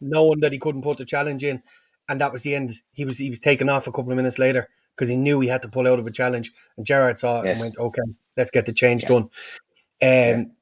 knowing 0.00 0.40
that 0.40 0.52
he 0.52 0.58
couldn't 0.58 0.82
put 0.82 0.98
the 0.98 1.04
challenge 1.04 1.44
in 1.44 1.62
and 2.08 2.20
that 2.20 2.32
was 2.32 2.42
the 2.42 2.54
end 2.54 2.72
he 2.92 3.04
was 3.04 3.18
he 3.18 3.30
was 3.30 3.38
taken 3.40 3.68
off 3.68 3.86
a 3.86 3.92
couple 3.92 4.10
of 4.12 4.16
minutes 4.16 4.38
later 4.38 4.68
because 4.94 5.08
he 5.08 5.16
knew 5.16 5.40
he 5.40 5.48
had 5.48 5.62
to 5.62 5.68
pull 5.68 5.86
out 5.86 5.98
of 5.98 6.06
a 6.06 6.10
challenge 6.10 6.52
and 6.76 6.86
Gerrard 6.86 7.18
saw 7.18 7.40
it 7.42 7.46
Yes. 7.46 7.56
and 7.58 7.60
went 7.64 7.78
okay 7.78 8.02
let's 8.36 8.50
get 8.50 8.66
the 8.66 8.72
change 8.72 9.04
done 9.04 9.28
um 10.02 10.52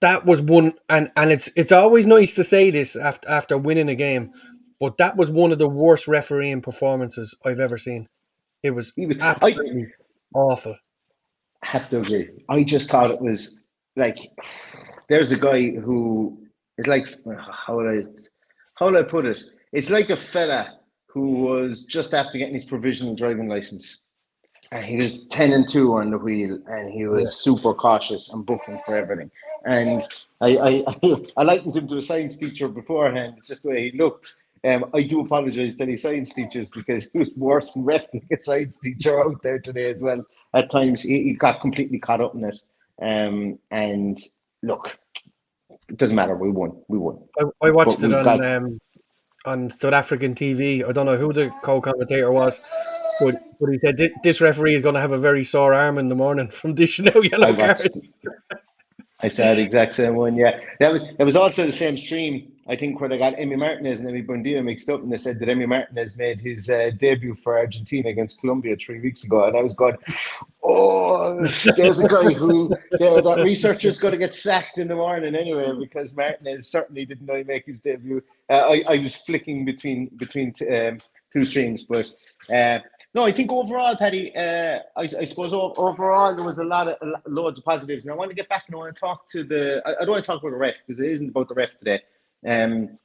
that 0.00 0.24
was 0.26 0.42
one 0.42 0.72
and 0.88 1.10
and 1.16 1.30
it's 1.30 1.50
it's 1.56 1.72
always 1.72 2.06
nice 2.06 2.32
to 2.34 2.44
say 2.44 2.70
this 2.70 2.96
after 2.96 3.28
after 3.28 3.56
winning 3.58 3.88
a 3.88 3.94
game 3.94 4.32
but 4.80 4.98
that 4.98 5.16
was 5.16 5.30
one 5.30 5.52
of 5.52 5.58
the 5.58 5.68
worst 5.68 6.08
refereeing 6.08 6.60
performances 6.60 7.36
I've 7.44 7.60
ever 7.60 7.78
seen. 7.78 8.08
It 8.64 8.72
was, 8.72 8.92
He 8.96 9.06
was- 9.06 9.20
I- 9.20 9.30
absolutely 9.30 9.86
awful. 10.34 10.76
have 11.62 11.88
to 11.90 12.00
agree. 12.00 12.30
I 12.48 12.64
just 12.64 12.90
thought 12.90 13.08
it 13.12 13.20
was 13.20 13.60
like 13.94 14.18
there's 15.08 15.30
a 15.30 15.36
guy 15.38 15.70
who 15.70 16.36
is 16.78 16.88
like 16.88 17.06
how 17.52 17.76
would 17.76 17.96
I 17.96 18.02
how 18.74 18.86
would 18.86 18.96
I 18.96 19.02
put 19.02 19.26
it? 19.26 19.42
It's 19.72 19.90
like 19.90 20.10
a 20.10 20.16
fella 20.16 20.78
who 21.06 21.44
was 21.44 21.84
just 21.84 22.14
after 22.14 22.38
getting 22.38 22.54
his 22.54 22.64
provisional 22.64 23.14
driving 23.14 23.48
license. 23.48 24.04
And 24.70 24.84
he 24.84 24.96
was 24.96 25.26
ten 25.26 25.52
and 25.52 25.68
two 25.68 25.94
on 25.94 26.10
the 26.10 26.18
wheel, 26.18 26.58
and 26.66 26.90
he 26.90 27.06
was 27.06 27.36
super 27.36 27.74
cautious 27.74 28.32
and 28.32 28.46
booking 28.46 28.80
for 28.86 28.96
everything. 28.96 29.30
And 29.66 30.02
I, 30.40 30.56
I, 30.56 30.84
I, 30.88 31.22
I 31.36 31.42
likened 31.42 31.76
him 31.76 31.88
to 31.88 31.98
a 31.98 32.02
science 32.02 32.38
teacher 32.38 32.68
beforehand, 32.68 33.34
just 33.46 33.62
the 33.62 33.70
way 33.70 33.90
he 33.90 33.98
looked. 33.98 34.32
Um, 34.64 34.86
I 34.94 35.02
do 35.02 35.20
apologise 35.20 35.74
to 35.74 35.82
any 35.82 35.96
science 35.96 36.32
teachers 36.32 36.70
because 36.70 37.10
he 37.12 37.18
was 37.18 37.30
worse 37.36 37.74
than 37.74 37.84
ref 37.84 38.10
than 38.12 38.22
a 38.32 38.38
science 38.38 38.78
teacher 38.78 39.22
out 39.22 39.42
there 39.42 39.58
today 39.58 39.90
as 39.90 40.00
well. 40.00 40.24
At 40.54 40.70
times, 40.70 41.02
he, 41.02 41.22
he 41.24 41.32
got 41.34 41.60
completely 41.60 41.98
caught 41.98 42.20
up 42.20 42.34
in 42.34 42.44
it. 42.44 42.60
Um, 43.02 43.58
and 43.70 44.18
look, 44.62 44.96
it 45.88 45.96
doesn't 45.96 46.16
matter. 46.16 46.34
We 46.36 46.50
won. 46.50 46.72
We 46.88 46.98
won. 46.98 47.18
I, 47.38 47.44
I 47.66 47.70
watched 47.70 48.00
But 48.00 48.10
it 48.10 48.14
on 48.14 48.24
got- 48.24 48.44
um, 48.44 48.78
on 49.44 49.70
South 49.70 49.92
African 49.92 50.34
TV. 50.34 50.86
I 50.88 50.92
don't 50.92 51.06
know 51.06 51.16
who 51.16 51.32
the 51.32 51.50
co-commentator 51.62 52.30
was, 52.30 52.60
but, 53.20 53.34
but 53.60 53.70
he 53.72 53.78
said 53.78 54.00
this 54.22 54.40
referee 54.40 54.74
is 54.76 54.82
going 54.82 54.94
to 54.94 55.00
have 55.00 55.12
a 55.12 55.18
very 55.18 55.42
sore 55.44 55.74
arm 55.74 55.98
in 55.98 56.08
the 56.08 56.14
morning 56.14 56.48
from 56.50 56.74
dishing 56.74 57.08
out 57.08 57.16
I 57.16 57.20
yellow 57.20 57.50
watched. 57.54 57.60
cards. 57.90 57.98
I 59.20 59.28
saw 59.28 59.54
the 59.54 59.62
exact 59.62 59.94
same 59.94 60.16
one. 60.16 60.36
Yeah, 60.36 60.60
that 60.80 60.92
was 60.92 61.02
that 61.18 61.24
was 61.24 61.36
also 61.36 61.64
the 61.66 61.72
same 61.72 61.96
stream. 61.96 62.51
I 62.68 62.76
think 62.76 63.00
where 63.00 63.08
they 63.08 63.18
got 63.18 63.34
Emi 63.34 63.58
Martinez 63.58 64.00
and 64.00 64.08
Emi 64.08 64.24
Buendia 64.24 64.62
mixed 64.62 64.88
up, 64.88 65.02
and 65.02 65.12
they 65.12 65.16
said 65.16 65.40
that 65.40 65.48
Emi 65.48 65.66
Martinez 65.66 66.16
made 66.16 66.40
his 66.40 66.70
uh, 66.70 66.90
debut 66.96 67.34
for 67.34 67.58
Argentina 67.58 68.08
against 68.08 68.40
Colombia 68.40 68.76
three 68.76 69.00
weeks 69.00 69.24
ago, 69.24 69.44
and 69.44 69.56
I 69.56 69.62
was 69.62 69.74
going, 69.74 69.96
"Oh, 70.62 71.44
there's 71.76 71.98
a 71.98 72.08
guy 72.08 72.32
who 72.32 72.74
yeah, 73.00 73.20
that 73.20 73.42
researcher's 73.42 73.98
going 73.98 74.12
to 74.12 74.18
get 74.18 74.32
sacked 74.32 74.78
in 74.78 74.86
the 74.86 74.94
morning 74.94 75.34
anyway 75.34 75.72
because 75.76 76.14
Martinez 76.14 76.68
certainly 76.68 77.04
didn't 77.04 77.26
know 77.26 77.36
he 77.36 77.42
make 77.42 77.66
his 77.66 77.80
debut." 77.80 78.22
Uh, 78.48 78.52
I, 78.52 78.84
I 78.88 78.98
was 78.98 79.16
flicking 79.16 79.64
between 79.64 80.06
between 80.16 80.52
t- 80.52 80.68
um, 80.68 80.98
two 81.32 81.44
streams, 81.44 81.82
but 81.82 82.14
uh, 82.52 82.78
no, 83.14 83.24
I 83.24 83.32
think 83.32 83.52
overall, 83.52 83.94
Paddy, 83.96 84.34
uh, 84.34 84.78
I, 84.96 85.02
I 85.02 85.24
suppose 85.24 85.52
overall 85.52 86.34
there 86.34 86.44
was 86.44 86.58
a 86.58 86.64
lot 86.64 86.88
of 86.88 87.22
loads 87.26 87.58
of 87.58 87.64
positives, 87.64 88.06
and 88.06 88.12
I 88.12 88.16
want 88.16 88.30
to 88.30 88.34
get 88.36 88.48
back 88.48 88.64
and 88.68 88.74
I 88.74 88.78
want 88.78 88.94
to 88.94 89.00
talk 89.00 89.28
to 89.30 89.44
the. 89.44 89.82
I, 89.84 89.90
I 89.90 90.04
don't 90.04 90.10
want 90.10 90.24
to 90.24 90.26
talk 90.26 90.40
about 90.40 90.52
the 90.52 90.56
ref 90.56 90.76
because 90.86 91.00
it 91.00 91.10
isn't 91.10 91.28
about 91.28 91.48
the 91.48 91.54
ref 91.54 91.76
today, 91.78 92.00
um, 92.46 92.98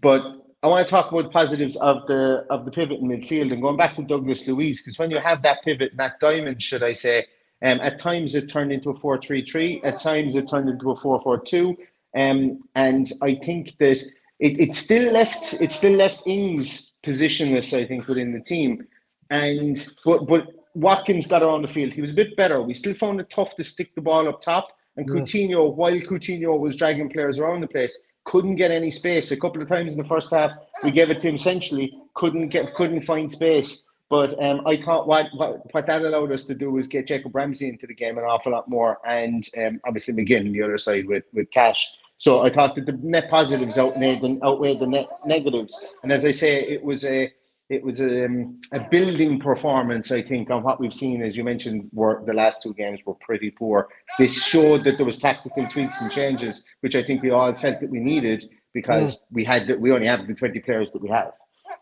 but 0.00 0.22
I 0.62 0.66
want 0.66 0.86
to 0.86 0.90
talk 0.90 1.10
about 1.10 1.24
the 1.24 1.30
positives 1.30 1.76
of 1.76 2.06
the 2.06 2.44
of 2.50 2.64
the 2.64 2.70
pivot 2.70 2.98
in 2.98 3.08
midfield 3.08 3.52
and 3.52 3.62
going 3.62 3.76
back 3.76 3.94
to 3.96 4.02
Douglas 4.02 4.46
Luiz 4.46 4.82
because 4.82 4.98
when 4.98 5.10
you 5.10 5.18
have 5.18 5.42
that 5.42 5.62
pivot, 5.62 5.92
and 5.92 6.00
that 6.00 6.18
diamond, 6.20 6.62
should 6.62 6.82
I 6.82 6.94
say, 6.94 7.26
um, 7.62 7.80
at 7.80 7.98
times 7.98 8.34
it 8.34 8.50
turned 8.50 8.72
into 8.72 8.90
a 8.90 8.98
four-three-three, 8.98 9.82
at 9.82 10.00
times 10.00 10.34
it 10.34 10.48
turned 10.48 10.68
into 10.68 10.90
a 10.90 10.96
four-four-two, 10.96 11.76
um, 12.16 12.62
and 12.74 13.10
I 13.22 13.36
think 13.36 13.76
that 13.78 13.98
it, 14.40 14.60
it 14.60 14.74
still 14.74 15.12
left 15.12 15.54
it 15.60 15.72
still 15.72 15.96
left 15.96 16.22
Ings 16.26 16.98
positionless, 17.04 17.76
I 17.76 17.86
think, 17.86 18.06
within 18.06 18.32
the 18.32 18.40
team. 18.40 18.86
And 19.30 19.86
but 20.04 20.26
but 20.26 20.48
Watkins 20.74 21.26
got 21.26 21.42
around 21.42 21.62
the 21.62 21.68
field. 21.68 21.92
He 21.92 22.00
was 22.00 22.10
a 22.10 22.14
bit 22.14 22.36
better. 22.36 22.62
We 22.62 22.74
still 22.74 22.94
found 22.94 23.20
it 23.20 23.30
tough 23.30 23.56
to 23.56 23.64
stick 23.64 23.94
the 23.94 24.00
ball 24.00 24.28
up 24.28 24.42
top. 24.42 24.72
And 24.96 25.08
Yeah. 25.08 25.14
Coutinho, 25.22 25.74
while 25.74 25.92
Coutinho 25.92 26.58
was 26.58 26.76
dragging 26.76 27.10
players 27.10 27.38
around 27.38 27.60
the 27.60 27.68
place, 27.68 28.07
couldn't 28.28 28.56
get 28.56 28.70
any 28.70 28.90
space. 28.90 29.30
A 29.30 29.40
couple 29.40 29.62
of 29.62 29.68
times 29.68 29.92
in 29.92 29.98
the 30.02 30.08
first 30.08 30.30
half, 30.30 30.52
we 30.84 30.90
gave 30.90 31.08
it 31.10 31.20
to 31.20 31.28
him 31.28 31.36
essentially, 31.36 31.98
couldn't 32.14 32.48
get 32.50 32.74
couldn't 32.74 33.02
find 33.02 33.32
space. 33.32 33.90
But 34.10 34.42
um, 34.42 34.66
I 34.66 34.76
thought 34.76 35.06
what, 35.06 35.26
what 35.34 35.62
what 35.72 35.86
that 35.86 36.02
allowed 36.02 36.32
us 36.32 36.44
to 36.44 36.54
do 36.54 36.70
was 36.70 36.86
get 36.86 37.06
Jacob 37.06 37.34
Ramsey 37.34 37.68
into 37.68 37.86
the 37.86 37.94
game 37.94 38.18
an 38.18 38.24
awful 38.24 38.52
lot 38.52 38.68
more, 38.68 38.98
and 39.06 39.46
um, 39.58 39.80
obviously 39.86 40.14
McGinn 40.14 40.52
the 40.52 40.62
other 40.62 40.78
side 40.78 41.06
with 41.06 41.24
with 41.32 41.50
Cash. 41.50 41.86
So 42.18 42.42
I 42.42 42.50
thought 42.50 42.74
that 42.74 42.86
the 42.86 42.98
net 43.00 43.30
positives 43.30 43.78
outweighed 43.78 44.20
the, 44.20 44.40
outweighed 44.42 44.80
the 44.80 44.88
net 44.88 45.08
negatives. 45.24 45.74
And 46.02 46.10
as 46.10 46.24
I 46.24 46.32
say, 46.32 46.62
it 46.64 46.82
was 46.82 47.04
a 47.04 47.32
it 47.70 47.82
was 47.84 48.00
a, 48.00 48.24
um, 48.26 48.60
a 48.72 48.80
building 48.80 49.38
performance, 49.38 50.10
I 50.10 50.22
think, 50.22 50.50
on 50.50 50.62
what 50.62 50.80
we've 50.80 50.94
seen, 50.94 51.22
as 51.22 51.36
you 51.36 51.44
mentioned, 51.44 51.90
were 51.92 52.22
the 52.26 52.32
last 52.32 52.62
two 52.62 52.74
games 52.74 53.00
were 53.04 53.14
pretty 53.14 53.50
poor. 53.50 53.88
This 54.18 54.42
showed 54.42 54.84
that 54.84 54.96
there 54.96 55.06
was 55.06 55.18
tactical 55.18 55.68
tweaks 55.68 56.00
and 56.00 56.10
changes, 56.10 56.64
which 56.80 56.96
I 56.96 57.02
think 57.02 57.22
we 57.22 57.30
all 57.30 57.54
felt 57.54 57.80
that 57.80 57.90
we 57.90 58.00
needed 58.00 58.42
because 58.72 59.26
we 59.30 59.44
had 59.44 59.70
we 59.80 59.92
only 59.92 60.06
have 60.06 60.26
the 60.26 60.34
twenty 60.34 60.60
players 60.60 60.92
that 60.92 61.02
we 61.02 61.10
have, 61.10 61.32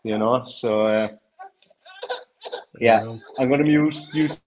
you 0.03 0.17
know. 0.17 0.45
So 0.45 0.81
uh, 0.81 1.09
yeah, 2.79 3.17
I'm 3.39 3.49
going 3.49 3.63
to 3.63 3.69
mute 3.69 3.97
mute. 4.13 4.39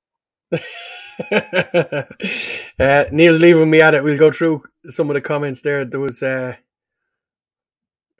uh, 1.32 3.04
Neil's 3.12 3.40
leaving 3.40 3.70
me 3.70 3.82
at 3.82 3.94
it. 3.94 4.04
We'll 4.04 4.18
go 4.18 4.32
through 4.32 4.64
some 4.86 5.10
of 5.10 5.14
the 5.14 5.20
comments 5.22 5.62
there. 5.62 5.84
There 5.86 6.00
was 6.00 6.22
uh, 6.22 6.54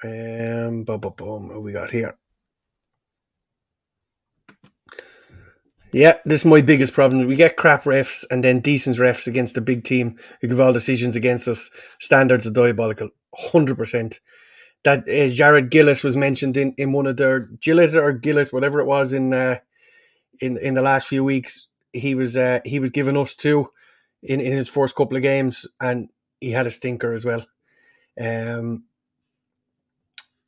um, 0.05 0.85
boom, 0.85 1.01
boom, 1.01 1.15
boom. 1.17 1.49
What 1.49 1.63
we 1.63 1.73
got 1.73 1.91
here? 1.91 2.17
Yeah, 5.93 6.19
this 6.25 6.41
is 6.41 6.45
my 6.45 6.61
biggest 6.61 6.93
problem. 6.93 7.27
We 7.27 7.35
get 7.35 7.57
crap 7.57 7.83
refs 7.85 8.25
and 8.31 8.45
then 8.45 8.61
decent 8.61 8.99
refs 8.99 9.27
against 9.27 9.55
the 9.55 9.61
big 9.61 9.85
team 9.85 10.17
who 10.41 10.49
give 10.49 10.61
all 10.61 10.73
decisions 10.73 11.17
against 11.17 11.49
us. 11.49 11.71
Standards 11.99 12.47
are 12.47 12.53
diabolical, 12.53 13.11
hundred 13.35 13.77
percent. 13.77 14.21
That 14.85 15.01
uh, 15.09 15.29
Jarred 15.35 15.71
Gillett 15.71 16.05
was 16.05 16.17
mentioned 16.17 16.57
in, 16.57 16.75
in 16.79 16.93
one 16.93 17.07
of 17.07 17.17
their 17.17 17.41
Gillett 17.61 17.95
or 17.95 18.13
Gillett, 18.13 18.53
whatever 18.53 18.81
it 18.81 18.87
was 18.87 19.13
in 19.13 19.35
uh, 19.35 19.57
in 20.41 20.57
in 20.59 20.75
the 20.75 20.83
last 20.83 21.09
few 21.09 21.25
weeks. 21.25 21.67
He 21.93 22.15
was 22.15 22.37
uh, 22.37 22.61
he 22.65 22.79
was 22.79 22.91
giving 22.91 23.17
us 23.17 23.35
two 23.35 23.69
in, 24.23 24.41
in 24.41 24.53
his 24.53 24.69
first 24.69 24.95
couple 24.95 25.17
of 25.17 25.23
games, 25.23 25.67
and 25.81 26.09
he 26.41 26.53
had 26.53 26.67
a 26.67 26.71
stinker 26.71 27.13
as 27.13 27.25
well. 27.25 27.45
Um, 28.21 28.85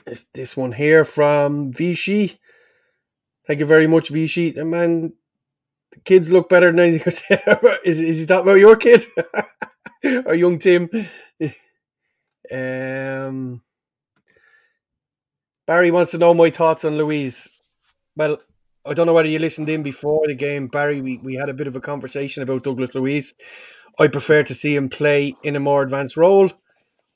it's 0.07 0.25
this 0.35 0.57
one 0.57 0.73
here 0.73 1.05
from 1.05 1.73
Vichy. 1.73 2.39
Thank 3.47 3.61
you 3.61 3.67
very 3.67 3.87
much, 3.87 4.09
Vichy. 4.09 4.51
The 4.51 4.65
man, 4.65 5.13
the 5.93 6.01
kids 6.01 6.31
look 6.31 6.49
better 6.49 6.71
than 6.71 6.81
anything. 6.81 7.39
is, 7.85 8.01
is 8.01 8.19
he 8.21 8.27
talking 8.27 8.43
about 8.43 8.59
your 8.59 8.77
kid 8.77 9.07
or 10.27 10.35
young 10.35 10.59
Tim? 10.59 10.89
um, 12.53 13.63
Barry 15.67 15.91
wants 15.91 16.11
to 16.13 16.19
know 16.19 16.35
my 16.35 16.51
thoughts 16.51 16.85
on 16.85 16.99
Luiz. 16.99 17.49
Well, 18.17 18.39
I 18.85 18.95
don't 18.95 19.07
know 19.07 19.13
whether 19.13 19.29
you 19.29 19.39
listened 19.39 19.69
in 19.69 19.83
before 19.83 20.27
the 20.27 20.35
game, 20.35 20.67
Barry. 20.67 21.01
We, 21.01 21.19
we 21.19 21.35
had 21.35 21.49
a 21.49 21.55
bit 21.55 21.69
of 21.69 21.77
a 21.77 21.81
conversation 21.81 22.43
about 22.43 22.65
Douglas 22.65 22.95
Luiz. 22.95 23.33
I 23.99 24.09
prefer 24.09 24.43
to 24.43 24.55
see 24.55 24.75
him 24.75 24.89
play 24.89 25.37
in 25.43 25.55
a 25.55 25.61
more 25.61 25.83
advanced 25.83 26.17
role. 26.17 26.51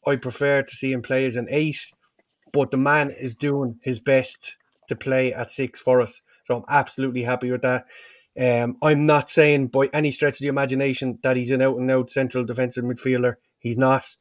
I 0.07 0.17
prefer 0.17 0.63
to 0.63 0.77
see 0.77 0.93
him 0.93 1.03
play 1.03 1.27
as 1.27 1.37
an 1.37 1.49
eight, 1.51 1.93
but 2.53 2.71
the 2.71 2.77
man 2.77 3.11
is 3.11 3.35
doing 3.35 3.81
his 3.83 3.99
best 3.99 4.57
to 4.89 4.95
play 4.95 5.33
at 5.33 5.51
six 5.51 5.81
for 5.81 6.01
us. 6.01 6.23
So 6.45 6.57
I'm 6.57 6.65
absolutely 6.69 7.23
happy 7.23 7.51
with 7.51 7.63
that. 7.63 7.87
Um, 8.39 8.77
I'm 8.83 9.07
not 9.07 9.31
saying 9.31 9.69
by 9.69 9.89
any 9.93 10.11
stretch 10.11 10.35
of 10.35 10.43
the 10.43 10.49
imagination 10.49 11.19
that 11.23 11.37
he's 11.37 11.51
an 11.51 11.63
out 11.63 11.79
and 11.79 11.91
out 11.91 12.11
central 12.11 12.45
defensive 12.45 12.85
midfielder. 12.85 13.37
He's 13.59 13.79
not. 13.79 14.17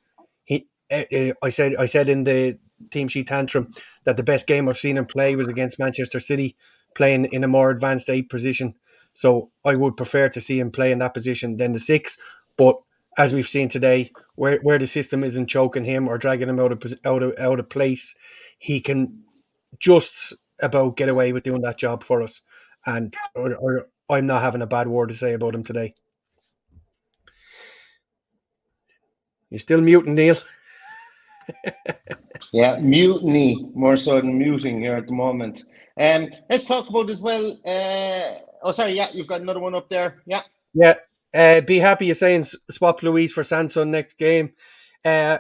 He, 0.46 0.68
uh, 0.92 1.04
uh, 1.12 1.34
I 1.44 1.50
said, 1.50 1.76
I 1.76 1.86
said 1.86 2.08
in 2.08 2.24
the 2.24 2.58
team 2.92 3.08
sheet 3.08 3.28
tantrum 3.28 3.74
that 4.06 4.18
the 4.18 4.24
best 4.24 4.48
game 4.48 4.70
I've 4.70 4.78
seen 4.78 4.98
him 4.98 5.06
play 5.06 5.36
was 5.36 5.48
against 5.48 5.80
Manchester 5.80 6.20
City, 6.20 6.56
playing 6.96 7.26
in 7.26 7.44
a 7.44 7.48
more 7.48 7.70
advanced 7.70 8.10
eight 8.10 8.30
position. 8.30 8.76
So 9.14 9.52
I 9.64 9.76
would 9.76 9.98
prefer 9.98 10.30
to 10.30 10.42
see 10.42 10.60
him 10.60 10.72
play 10.72 10.92
in 10.92 11.00
that 11.00 11.14
position 11.14 11.58
than 11.58 11.74
the 11.74 11.80
six. 11.80 12.18
But 12.58 12.78
as 13.18 13.34
we've 13.34 13.48
seen 13.48 13.70
today, 13.70 14.12
where, 14.36 14.60
where 14.60 14.78
the 14.78 14.88
system 14.88 15.24
isn't 15.24 15.48
choking 15.48 15.86
him 15.86 16.08
or 16.08 16.18
dragging 16.18 16.50
him 16.50 16.60
out 16.60 16.72
of 16.72 16.84
out 17.06 17.24
of 17.24 17.34
out 17.40 17.60
of 17.60 17.70
place, 17.70 18.16
he 18.60 18.82
can 18.82 19.24
just 19.80 20.34
about 20.62 20.98
get 20.98 21.10
away 21.10 21.34
with 21.34 21.44
doing 21.44 21.62
that 21.62 21.78
job 21.78 22.04
for 22.04 22.22
us. 22.22 22.42
And 22.86 23.14
or, 23.34 23.56
or 23.56 23.88
I'm 24.10 24.28
not 24.28 24.42
having 24.42 24.62
a 24.62 24.68
bad 24.68 24.88
word 24.88 25.10
to 25.10 25.16
say 25.16 25.34
about 25.34 25.56
him 25.56 25.64
today. 25.64 25.96
You're 29.50 29.60
still 29.60 29.82
muting, 29.82 30.16
Neil. 30.16 30.36
yeah, 32.54 32.80
mutiny 32.80 33.70
more 33.74 33.98
so 33.98 34.20
than 34.20 34.38
muting 34.38 34.80
here 34.82 34.96
at 34.96 35.08
the 35.08 35.14
moment. 35.14 35.64
Um, 36.00 36.30
let's 36.50 36.66
talk 36.66 36.90
about 36.90 37.10
as 37.10 37.20
well. 37.20 37.58
Uh, 37.66 38.40
oh, 38.64 38.72
sorry. 38.72 38.94
Yeah, 38.94 39.10
you've 39.14 39.28
got 39.28 39.42
another 39.42 39.60
one 39.60 39.76
up 39.76 39.90
there. 39.90 40.22
Yeah. 40.26 40.42
Yeah. 40.74 40.96
Uh, 41.34 41.62
be 41.62 41.80
happy 41.80 42.06
you're 42.06 42.16
saying 42.16 42.46
swap 42.72 43.04
Luiz 43.04 43.32
for 43.32 43.44
Sanson 43.44 43.92
next 43.92 44.18
game. 44.18 44.54
Uh, 45.04 45.40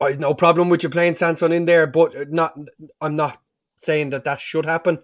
I 0.00 0.08
have 0.10 0.20
no 0.20 0.34
problem 0.34 0.68
with 0.68 0.82
you 0.82 0.88
playing 0.88 1.14
Sanson 1.14 1.52
in 1.52 1.64
there, 1.64 1.86
but 1.86 2.30
not. 2.30 2.58
I'm 3.00 3.16
not 3.16 3.40
saying 3.76 4.10
that 4.10 4.24
that 4.24 4.40
should 4.40 4.66
happen. 4.66 4.98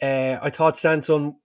Uh, 0.00 0.38
I 0.42 0.50
thought 0.50 0.78
Sanson 0.78 1.36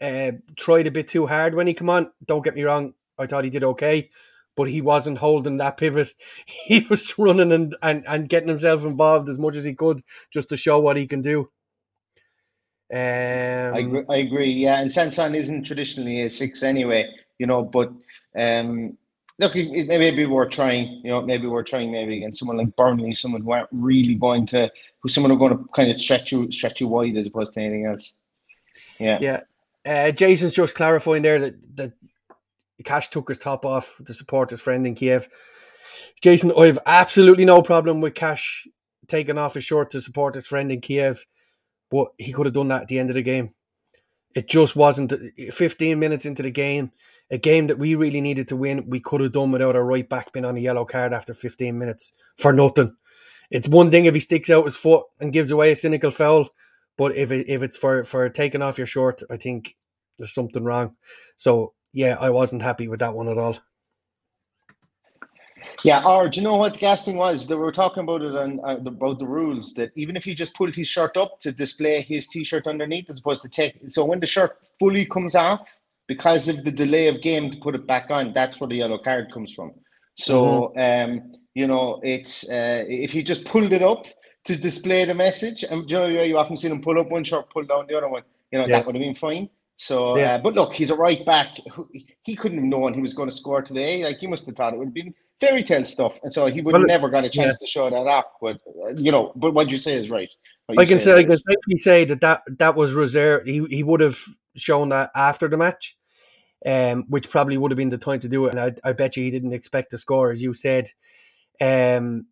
uh, 0.00 0.32
tried 0.56 0.86
a 0.86 0.90
bit 0.90 1.08
too 1.08 1.26
hard 1.26 1.54
when 1.54 1.66
he 1.66 1.74
come 1.74 1.90
on. 1.90 2.10
Don't 2.24 2.44
get 2.44 2.54
me 2.54 2.62
wrong. 2.62 2.94
I 3.18 3.26
thought 3.26 3.44
he 3.44 3.50
did 3.50 3.64
okay, 3.64 4.08
but 4.56 4.68
he 4.68 4.80
wasn't 4.80 5.18
holding 5.18 5.58
that 5.58 5.76
pivot. 5.76 6.12
He 6.66 6.86
was 6.88 7.18
running 7.18 7.52
and, 7.52 7.76
and, 7.82 8.04
and 8.06 8.28
getting 8.28 8.48
himself 8.48 8.84
involved 8.84 9.28
as 9.28 9.38
much 9.38 9.56
as 9.56 9.64
he 9.64 9.74
could 9.74 10.02
just 10.30 10.48
to 10.48 10.56
show 10.56 10.78
what 10.78 10.96
he 10.96 11.06
can 11.06 11.20
do. 11.20 11.50
Um, 12.92 12.98
I 13.74 13.78
agree, 13.78 14.04
I 14.10 14.16
agree. 14.16 14.52
Yeah, 14.52 14.80
and 14.80 14.92
Sanson 14.92 15.34
isn't 15.34 15.64
traditionally 15.64 16.22
a 16.22 16.30
six 16.30 16.62
anyway, 16.62 17.08
you 17.38 17.46
know. 17.46 17.62
But 17.62 17.92
um, 18.38 18.96
look, 19.38 19.56
it, 19.56 19.88
maybe 19.88 20.26
we're 20.26 20.50
trying. 20.50 21.00
You 21.02 21.10
know, 21.10 21.22
maybe 21.22 21.46
we're 21.46 21.64
trying 21.64 21.90
maybe 21.90 22.18
against 22.18 22.38
someone 22.38 22.58
like 22.58 22.76
Burnley, 22.76 23.14
someone 23.14 23.42
who 23.42 23.52
aren't 23.52 23.70
really 23.72 24.14
going 24.14 24.46
to, 24.46 24.70
who 25.00 25.08
someone 25.08 25.30
who 25.30 25.36
are 25.36 25.48
going 25.48 25.58
to 25.58 25.72
kind 25.74 25.90
of 25.90 26.00
stretch 26.00 26.30
you, 26.30 26.50
stretch 26.50 26.80
you 26.80 26.88
wide 26.88 27.16
as 27.16 27.26
opposed 27.26 27.54
to 27.54 27.60
anything 27.60 27.86
else. 27.86 28.14
Yeah, 29.00 29.18
yeah. 29.20 29.40
Uh, 29.86 30.10
Jason's 30.10 30.54
just 30.54 30.74
clarifying 30.74 31.22
there 31.22 31.38
that 31.38 31.54
that 31.76 31.92
Cash 32.84 33.10
took 33.10 33.28
his 33.28 33.38
top 33.38 33.64
off 33.64 34.00
to 34.06 34.14
support 34.14 34.50
his 34.50 34.60
friend 34.60 34.86
in 34.86 34.94
Kiev. 34.94 35.28
Jason, 36.22 36.52
I 36.58 36.66
have 36.66 36.78
absolutely 36.86 37.44
no 37.44 37.62
problem 37.62 38.00
with 38.00 38.14
Cash 38.14 38.66
taking 39.08 39.38
off 39.38 39.54
his 39.54 39.64
shirt 39.64 39.90
to 39.90 40.00
support 40.00 40.34
his 40.34 40.46
friend 40.46 40.72
in 40.72 40.80
Kiev 40.80 41.24
but 41.94 42.08
he 42.18 42.32
could 42.32 42.46
have 42.46 42.54
done 42.54 42.66
that 42.66 42.82
at 42.82 42.88
the 42.88 42.98
end 42.98 43.10
of 43.10 43.14
the 43.14 43.22
game. 43.22 43.54
It 44.34 44.48
just 44.48 44.74
wasn't 44.74 45.12
15 45.52 45.96
minutes 45.96 46.26
into 46.26 46.42
the 46.42 46.50
game, 46.50 46.90
a 47.30 47.38
game 47.38 47.68
that 47.68 47.78
we 47.78 47.94
really 47.94 48.20
needed 48.20 48.48
to 48.48 48.56
win. 48.56 48.88
We 48.88 48.98
could 48.98 49.20
have 49.20 49.30
done 49.30 49.52
without 49.52 49.76
a 49.76 49.82
right 49.82 50.08
back 50.08 50.32
being 50.32 50.44
on 50.44 50.56
a 50.56 50.60
yellow 50.60 50.84
card 50.84 51.12
after 51.12 51.32
15 51.32 51.78
minutes 51.78 52.12
for 52.36 52.52
nothing. 52.52 52.96
It's 53.50 53.68
one 53.68 53.92
thing 53.92 54.06
if 54.06 54.14
he 54.14 54.18
sticks 54.18 54.50
out 54.50 54.64
his 54.64 54.76
foot 54.76 55.04
and 55.20 55.32
gives 55.32 55.52
away 55.52 55.70
a 55.70 55.76
cynical 55.76 56.10
foul, 56.10 56.48
but 56.96 57.16
if 57.16 57.30
it, 57.32 57.48
if 57.48 57.62
it's 57.62 57.76
for 57.76 58.04
for 58.04 58.28
taking 58.28 58.62
off 58.62 58.78
your 58.78 58.86
short, 58.86 59.22
I 59.30 59.36
think 59.36 59.76
there's 60.18 60.34
something 60.34 60.64
wrong. 60.64 60.96
So 61.36 61.74
yeah, 61.92 62.16
I 62.20 62.30
wasn't 62.30 62.62
happy 62.62 62.88
with 62.88 63.00
that 63.00 63.14
one 63.14 63.28
at 63.28 63.38
all. 63.38 63.56
Yeah, 65.82 66.04
or 66.04 66.28
do 66.28 66.40
you 66.40 66.44
know 66.44 66.56
what 66.56 66.74
the 66.74 66.78
gas 66.78 67.04
thing 67.04 67.16
was? 67.16 67.46
They 67.46 67.54
were 67.54 67.72
talking 67.72 68.02
about 68.02 68.22
it 68.22 68.36
on 68.36 68.60
uh, 68.64 68.76
about 68.76 69.18
the 69.18 69.26
rules 69.26 69.74
that 69.74 69.92
even 69.96 70.16
if 70.16 70.24
he 70.24 70.34
just 70.34 70.54
pulled 70.54 70.74
his 70.74 70.88
shirt 70.88 71.16
up 71.16 71.40
to 71.40 71.52
display 71.52 72.02
his 72.02 72.28
t-shirt 72.28 72.66
underneath, 72.66 73.08
as 73.08 73.18
opposed 73.18 73.42
to 73.42 73.48
take 73.48 73.78
so 73.88 74.04
when 74.04 74.20
the 74.20 74.26
shirt 74.26 74.58
fully 74.78 75.06
comes 75.06 75.34
off 75.34 75.80
because 76.06 76.48
of 76.48 76.64
the 76.64 76.70
delay 76.70 77.08
of 77.08 77.22
game 77.22 77.50
to 77.50 77.56
put 77.58 77.74
it 77.74 77.86
back 77.86 78.10
on, 78.10 78.32
that's 78.34 78.60
where 78.60 78.68
the 78.68 78.76
yellow 78.76 78.98
card 78.98 79.32
comes 79.32 79.52
from. 79.52 79.72
So 80.16 80.72
mm-hmm. 80.76 81.12
um, 81.12 81.32
you 81.54 81.66
know, 81.66 82.00
it's 82.02 82.48
uh, 82.48 82.84
if 82.86 83.12
he 83.12 83.22
just 83.22 83.44
pulled 83.44 83.72
it 83.72 83.82
up 83.82 84.06
to 84.44 84.56
display 84.56 85.04
the 85.04 85.14
message, 85.14 85.62
and 85.62 85.88
you 85.90 85.96
know 85.96 86.06
you 86.06 86.36
often 86.38 86.56
see 86.56 86.68
him 86.68 86.82
pull 86.82 86.98
up 86.98 87.10
one 87.10 87.24
shirt, 87.24 87.50
pull 87.50 87.64
down 87.64 87.86
the 87.88 87.96
other 87.96 88.08
one. 88.08 88.22
You 88.50 88.58
know 88.58 88.66
yeah. 88.66 88.78
that 88.78 88.86
would 88.86 88.94
have 88.94 89.02
been 89.02 89.14
fine. 89.14 89.48
So, 89.76 90.16
yeah. 90.16 90.34
uh, 90.34 90.38
but 90.38 90.54
look, 90.54 90.72
he's 90.72 90.90
a 90.90 90.94
right 90.94 91.24
back. 91.26 91.58
He 92.22 92.36
couldn't 92.36 92.58
have 92.58 92.66
known 92.66 92.94
he 92.94 93.00
was 93.00 93.12
going 93.12 93.28
to 93.28 93.34
score 93.34 93.60
today. 93.60 94.04
Like 94.04 94.18
he 94.18 94.26
must 94.26 94.46
have 94.46 94.54
thought 94.54 94.72
it 94.72 94.78
would 94.78 94.88
have 94.88 94.94
been 94.94 95.14
fairy 95.40 95.64
tale 95.64 95.84
stuff, 95.84 96.18
and 96.22 96.32
so 96.32 96.46
he 96.46 96.60
would 96.60 96.72
well, 96.72 96.84
never 96.84 97.08
got 97.08 97.24
a 97.24 97.28
chance 97.28 97.58
yeah. 97.60 97.66
to 97.66 97.70
show 97.70 97.90
that 97.90 97.96
off. 97.96 98.26
But 98.40 98.60
uh, 98.66 98.94
you 98.96 99.10
know, 99.10 99.32
but 99.36 99.52
what 99.52 99.70
you 99.70 99.76
say 99.76 99.94
is 99.94 100.10
right. 100.10 100.28
I 100.78 100.86
can 100.86 100.98
say, 100.98 101.12
I 101.12 101.24
can 101.24 101.36
safely 101.36 101.76
say 101.76 102.04
that, 102.06 102.22
that 102.22 102.42
that 102.58 102.74
was 102.74 102.94
reserved. 102.94 103.46
He 103.46 103.64
he 103.66 103.82
would 103.82 104.00
have 104.00 104.18
shown 104.56 104.88
that 104.90 105.10
after 105.14 105.48
the 105.48 105.56
match, 105.56 105.96
um, 106.64 107.04
which 107.08 107.28
probably 107.28 107.58
would 107.58 107.70
have 107.70 107.76
been 107.76 107.90
the 107.90 107.98
time 107.98 108.20
to 108.20 108.28
do 108.28 108.46
it. 108.46 108.54
And 108.54 108.60
I, 108.60 108.88
I 108.88 108.92
bet 108.92 109.16
you 109.16 109.24
he 109.24 109.30
didn't 109.30 109.52
expect 109.52 109.90
to 109.90 109.98
score, 109.98 110.30
as 110.30 110.42
you 110.42 110.54
said. 110.54 110.88
Um, 111.60 112.26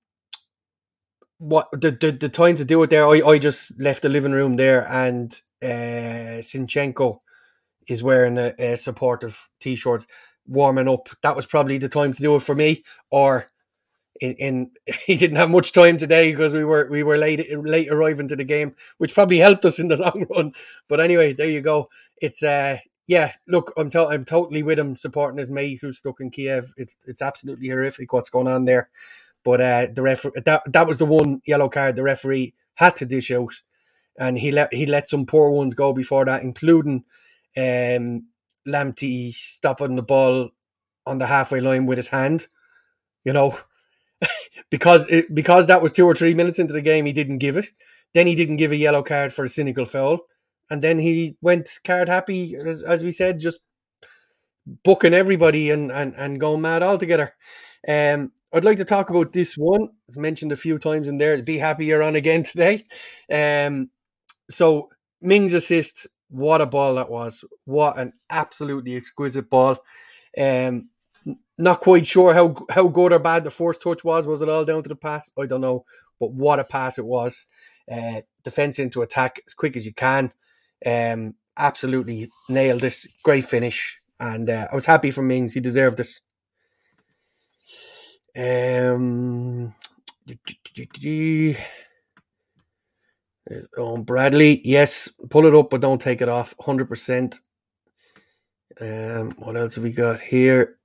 what 1.43 1.69
the, 1.73 1.91
the 1.91 2.13
the 2.13 2.29
time 2.29 2.57
to 2.57 2.65
do 2.65 2.83
it 2.85 2.91
there? 2.91 3.07
I, 3.07 3.21
I 3.23 3.39
just 3.39 3.79
left 3.81 4.03
the 4.03 4.09
living 4.09 4.33
room 4.33 4.57
there, 4.57 4.87
and 4.89 5.33
uh, 5.63 6.41
Zinchenko 6.41 7.19
is 7.89 8.03
wearing 8.03 8.39
a, 8.39 8.55
a 8.59 8.77
supportive 8.77 9.49
t-shirt 9.61 10.07
warming 10.47 10.89
up. 10.89 11.09
That 11.23 11.37
was 11.37 11.47
probably 11.47 11.79
the 11.79 11.89
time 11.89 12.15
to 12.15 12.23
do 12.23 12.37
it 12.37 12.43
for 12.43 12.55
me. 12.55 12.85
Or 13.11 13.47
in, 14.21 14.35
in 14.35 14.71
he 15.07 15.17
didn't 15.17 15.37
have 15.37 15.51
much 15.51 15.73
time 15.73 15.99
today 15.99 16.33
because 16.33 16.53
we 16.53 16.65
were 16.65 16.89
we 16.91 17.03
were 17.03 17.19
late 17.19 17.47
late 17.59 17.91
arriving 17.91 18.29
to 18.29 18.37
the 18.37 18.45
game, 18.45 18.75
which 18.99 19.15
probably 19.15 19.39
helped 19.39 19.65
us 19.65 19.79
in 19.79 19.89
the 19.89 19.97
long 19.99 20.27
run. 20.31 20.53
But 20.89 21.01
anyway, 21.01 21.33
there 21.35 21.51
you 21.51 21.61
go. 21.61 21.89
It's 22.19 22.43
uh 22.43 22.79
yeah, 23.09 23.33
look, 23.49 23.73
I'm 23.77 23.91
to- 23.91 24.07
I'm 24.09 24.25
totally 24.25 24.63
with 24.63 24.79
him 24.79 24.97
supporting 24.97 25.39
his 25.39 25.51
mate 25.51 25.81
who's 25.83 25.99
stuck 25.99 26.21
in 26.21 26.31
Kiev. 26.31 26.73
It's 26.77 26.97
it's 27.07 27.23
absolutely 27.23 27.69
horrific 27.69 28.13
what's 28.13 28.31
going 28.31 28.49
on 28.49 28.65
there. 28.65 28.91
But 29.45 29.61
uh 29.61 29.87
the 29.95 30.03
ref 30.03 30.27
that 30.45 30.63
that 30.67 30.87
was 30.87 30.99
the 30.99 31.07
one 31.07 31.41
yellow 31.47 31.69
card 31.69 31.97
the 31.97 32.03
referee 32.03 32.55
had 32.75 32.97
to 32.97 33.07
dish 33.07 33.31
out. 33.31 33.55
And 34.19 34.39
he 34.39 34.53
let 34.53 34.73
he 34.73 34.87
let 34.87 35.09
some 35.09 35.27
poor 35.27 35.51
ones 35.51 35.75
go 35.75 35.93
before 35.93 36.25
that, 36.27 36.43
including 36.43 37.05
um 37.57 38.27
Lamptey 38.67 39.33
stopping 39.33 39.97
the 39.97 40.03
ball 40.03 40.51
on 41.07 41.19
the 41.19 41.27
halfway 41.27 41.61
line 41.61 41.87
with 41.87 41.99
his 41.99 42.09
hand, 42.09 42.47
you 43.25 43.33
know, 43.33 43.59
because 44.71 45.07
it, 45.09 45.35
because 45.35 45.67
that 45.67 45.83
was 45.83 45.93
two 45.93 46.07
or 46.07 46.15
three 46.15 46.35
minutes 46.35 46.59
into 46.59 46.73
the 46.73 46.81
game, 46.83 47.07
he 47.07 47.13
didn't 47.13 47.39
give 47.39 47.57
it. 47.57 47.67
Then 48.15 48.27
he 48.27 48.35
didn't 48.35 48.57
give 48.57 48.73
a 48.73 48.77
yellow 48.77 49.03
card 49.03 49.33
for 49.33 49.45
a 49.45 49.49
cynical 49.49 49.87
foul, 49.87 50.21
and 50.71 50.83
then 50.83 50.99
he 50.99 51.37
went 51.41 51.79
card 51.85 52.09
happy, 52.09 52.55
as, 52.57 52.83
as 52.83 53.03
we 53.03 53.11
said, 53.11 53.41
just 53.41 53.61
booking 54.85 55.15
everybody 55.15 55.71
and 55.71 55.91
and 55.91 56.15
and 56.17 56.41
going 56.41 56.61
mad 56.61 56.83
altogether. 56.83 57.35
Um, 57.89 58.33
I'd 58.53 58.65
like 58.65 58.77
to 58.79 58.85
talk 58.85 59.09
about 59.09 59.33
this 59.33 59.55
one. 59.57 59.89
It's 60.09 60.17
mentioned 60.17 60.53
a 60.53 60.57
few 60.57 60.79
times 60.79 61.09
in 61.09 61.19
there. 61.19 61.41
Be 61.43 61.59
happy 61.59 61.87
you're 61.87 62.03
on 62.03 62.17
again 62.17 62.43
today. 62.45 62.85
Um, 63.33 63.91
so 64.51 64.91
Mings 65.21 65.55
assist 65.55 66.07
what 66.29 66.61
a 66.61 66.67
ball 66.67 66.95
that 66.97 67.11
was! 67.11 67.45
What 67.65 67.99
an 67.99 68.15
absolutely 68.31 68.97
exquisite 68.97 69.51
ball. 69.51 69.79
Um, 70.39 70.89
not 71.59 71.81
quite 71.81 72.07
sure 72.07 72.33
how 72.35 72.55
how 72.71 72.89
good 72.89 73.13
or 73.13 73.19
bad 73.19 73.45
the 73.45 73.51
first 73.51 73.83
touch 73.83 74.03
was. 74.03 74.27
Was 74.27 74.43
it 74.43 74.49
all 74.49 74.65
down 74.65 74.83
to 74.83 74.89
the 74.89 74.97
pass? 74.97 75.31
I 75.39 75.47
don't 75.47 75.61
know, 75.61 75.85
but 76.19 76.33
what 76.33 76.59
a 76.59 76.65
pass 76.65 76.99
it 76.99 77.05
was! 77.05 77.47
Uh, 77.91 78.23
defense 78.45 78.79
into 78.79 79.03
attack 79.03 79.41
as 79.47 79.55
quick 79.55 79.77
as 79.77 79.85
you 79.85 79.93
can. 79.93 80.33
Um, 80.85 81.35
absolutely 81.57 82.31
nailed 82.49 82.85
it. 82.85 82.97
Great 83.23 83.45
finish, 83.45 84.01
and 84.19 84.49
uh, 84.49 84.69
I 84.73 84.75
was 84.75 84.87
happy 84.87 85.11
for 85.11 85.23
Mings. 85.23 85.53
He 85.53 85.61
deserved 85.61 86.01
it. 86.01 86.09
Um, 88.37 89.75
um, 93.79 94.03
Bradley, 94.05 94.61
yes, 94.65 95.11
pull 95.31 95.47
it 95.47 95.55
up, 95.55 95.71
but 95.71 95.81
don't 95.81 96.01
take 96.01 96.23
it 96.23 96.29
off. 96.29 96.55
Hundred 96.61 96.89
percent. 96.89 97.41
Um, 98.81 99.33
what 99.39 99.57
else 99.57 99.75
have 99.75 99.85
we 99.85 99.93
got 99.93 100.21
here? 100.21 100.79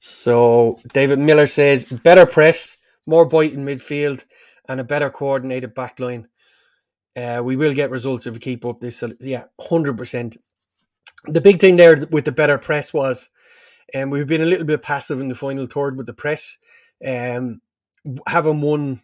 So 0.00 0.78
David 0.92 1.18
Miller 1.18 1.46
says 1.46 1.86
better 1.86 2.26
press, 2.26 2.76
more 3.06 3.24
bite 3.24 3.54
in 3.54 3.64
midfield, 3.64 4.24
and 4.68 4.80
a 4.80 4.84
better 4.84 5.08
coordinated 5.10 5.74
backline. 5.74 6.26
Uh, 7.16 7.40
we 7.44 7.56
will 7.56 7.72
get 7.72 7.90
results 7.90 8.26
if 8.26 8.34
we 8.34 8.40
keep 8.40 8.64
up 8.64 8.80
this. 8.80 9.02
Yeah, 9.20 9.44
hundred 9.60 9.96
percent. 9.96 10.36
The 11.26 11.40
big 11.40 11.60
thing 11.60 11.76
there 11.76 12.04
with 12.10 12.24
the 12.24 12.32
better 12.32 12.58
press 12.58 12.92
was, 12.92 13.30
and 13.92 14.04
um, 14.04 14.10
we've 14.10 14.26
been 14.26 14.40
a 14.40 14.46
little 14.46 14.66
bit 14.66 14.82
passive 14.82 15.20
in 15.20 15.28
the 15.28 15.34
final 15.34 15.66
third 15.66 15.96
with 15.96 16.06
the 16.06 16.14
press. 16.14 16.58
Um, 17.04 17.60
having 18.26 18.60
one, 18.60 19.02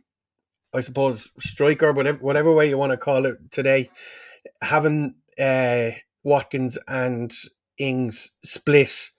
I 0.74 0.80
suppose, 0.80 1.30
striker, 1.38 1.92
whatever 1.92 2.18
whatever 2.18 2.52
way 2.52 2.68
you 2.68 2.78
want 2.78 2.92
to 2.92 2.96
call 2.96 3.26
it 3.26 3.38
today, 3.50 3.90
having 4.62 5.14
uh, 5.38 5.90
Watkins 6.24 6.78
and 6.88 7.32
Ings 7.78 8.32
split 8.42 9.10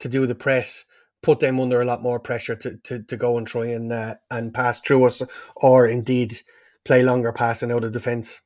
to 0.00 0.08
do 0.08 0.26
the 0.26 0.34
press 0.34 0.84
put 1.26 1.40
them 1.40 1.58
under 1.58 1.80
a 1.80 1.84
lot 1.84 2.02
more 2.02 2.20
pressure 2.20 2.54
to, 2.54 2.76
to, 2.84 3.02
to 3.02 3.16
go 3.16 3.36
and 3.36 3.48
try 3.48 3.66
and 3.66 3.92
uh, 3.92 4.14
and 4.30 4.54
pass 4.54 4.80
through 4.80 5.04
us, 5.04 5.22
or 5.56 5.86
indeed 5.88 6.40
play 6.84 7.02
longer 7.02 7.32
passing 7.32 7.72
out 7.72 7.82
of 7.82 7.90
defence. 7.92 8.40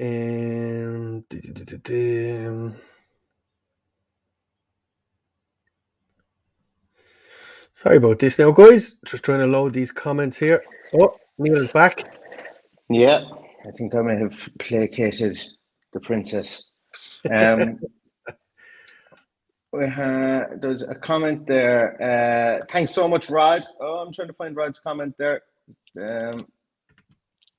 Um, 0.00 1.24
Sorry 7.84 7.98
about 7.98 8.18
this 8.18 8.38
now, 8.38 8.50
guys. 8.50 8.94
Just 9.04 9.24
trying 9.24 9.40
to 9.40 9.46
load 9.46 9.74
these 9.74 9.92
comments 9.92 10.38
here. 10.38 10.64
Oh, 10.98 11.14
Neil 11.36 11.58
is 11.58 11.68
back. 11.68 12.00
Yeah, 12.88 13.24
I 13.68 13.72
think 13.72 13.94
I 13.94 14.00
may 14.00 14.16
have 14.16 14.38
placated 14.58 15.38
the 15.92 16.00
princess. 16.00 16.70
Um, 17.30 17.78
uh, 18.26 18.32
there's 20.62 20.80
a 20.80 20.94
comment 20.94 21.46
there. 21.46 22.00
Uh, 22.00 22.64
thanks 22.72 22.94
so 22.94 23.06
much, 23.06 23.28
Rod. 23.28 23.66
Oh, 23.78 23.98
I'm 23.98 24.14
trying 24.14 24.28
to 24.28 24.34
find 24.34 24.56
Rod's 24.56 24.78
comment 24.78 25.14
there. 25.18 25.42
Um, 25.98 26.46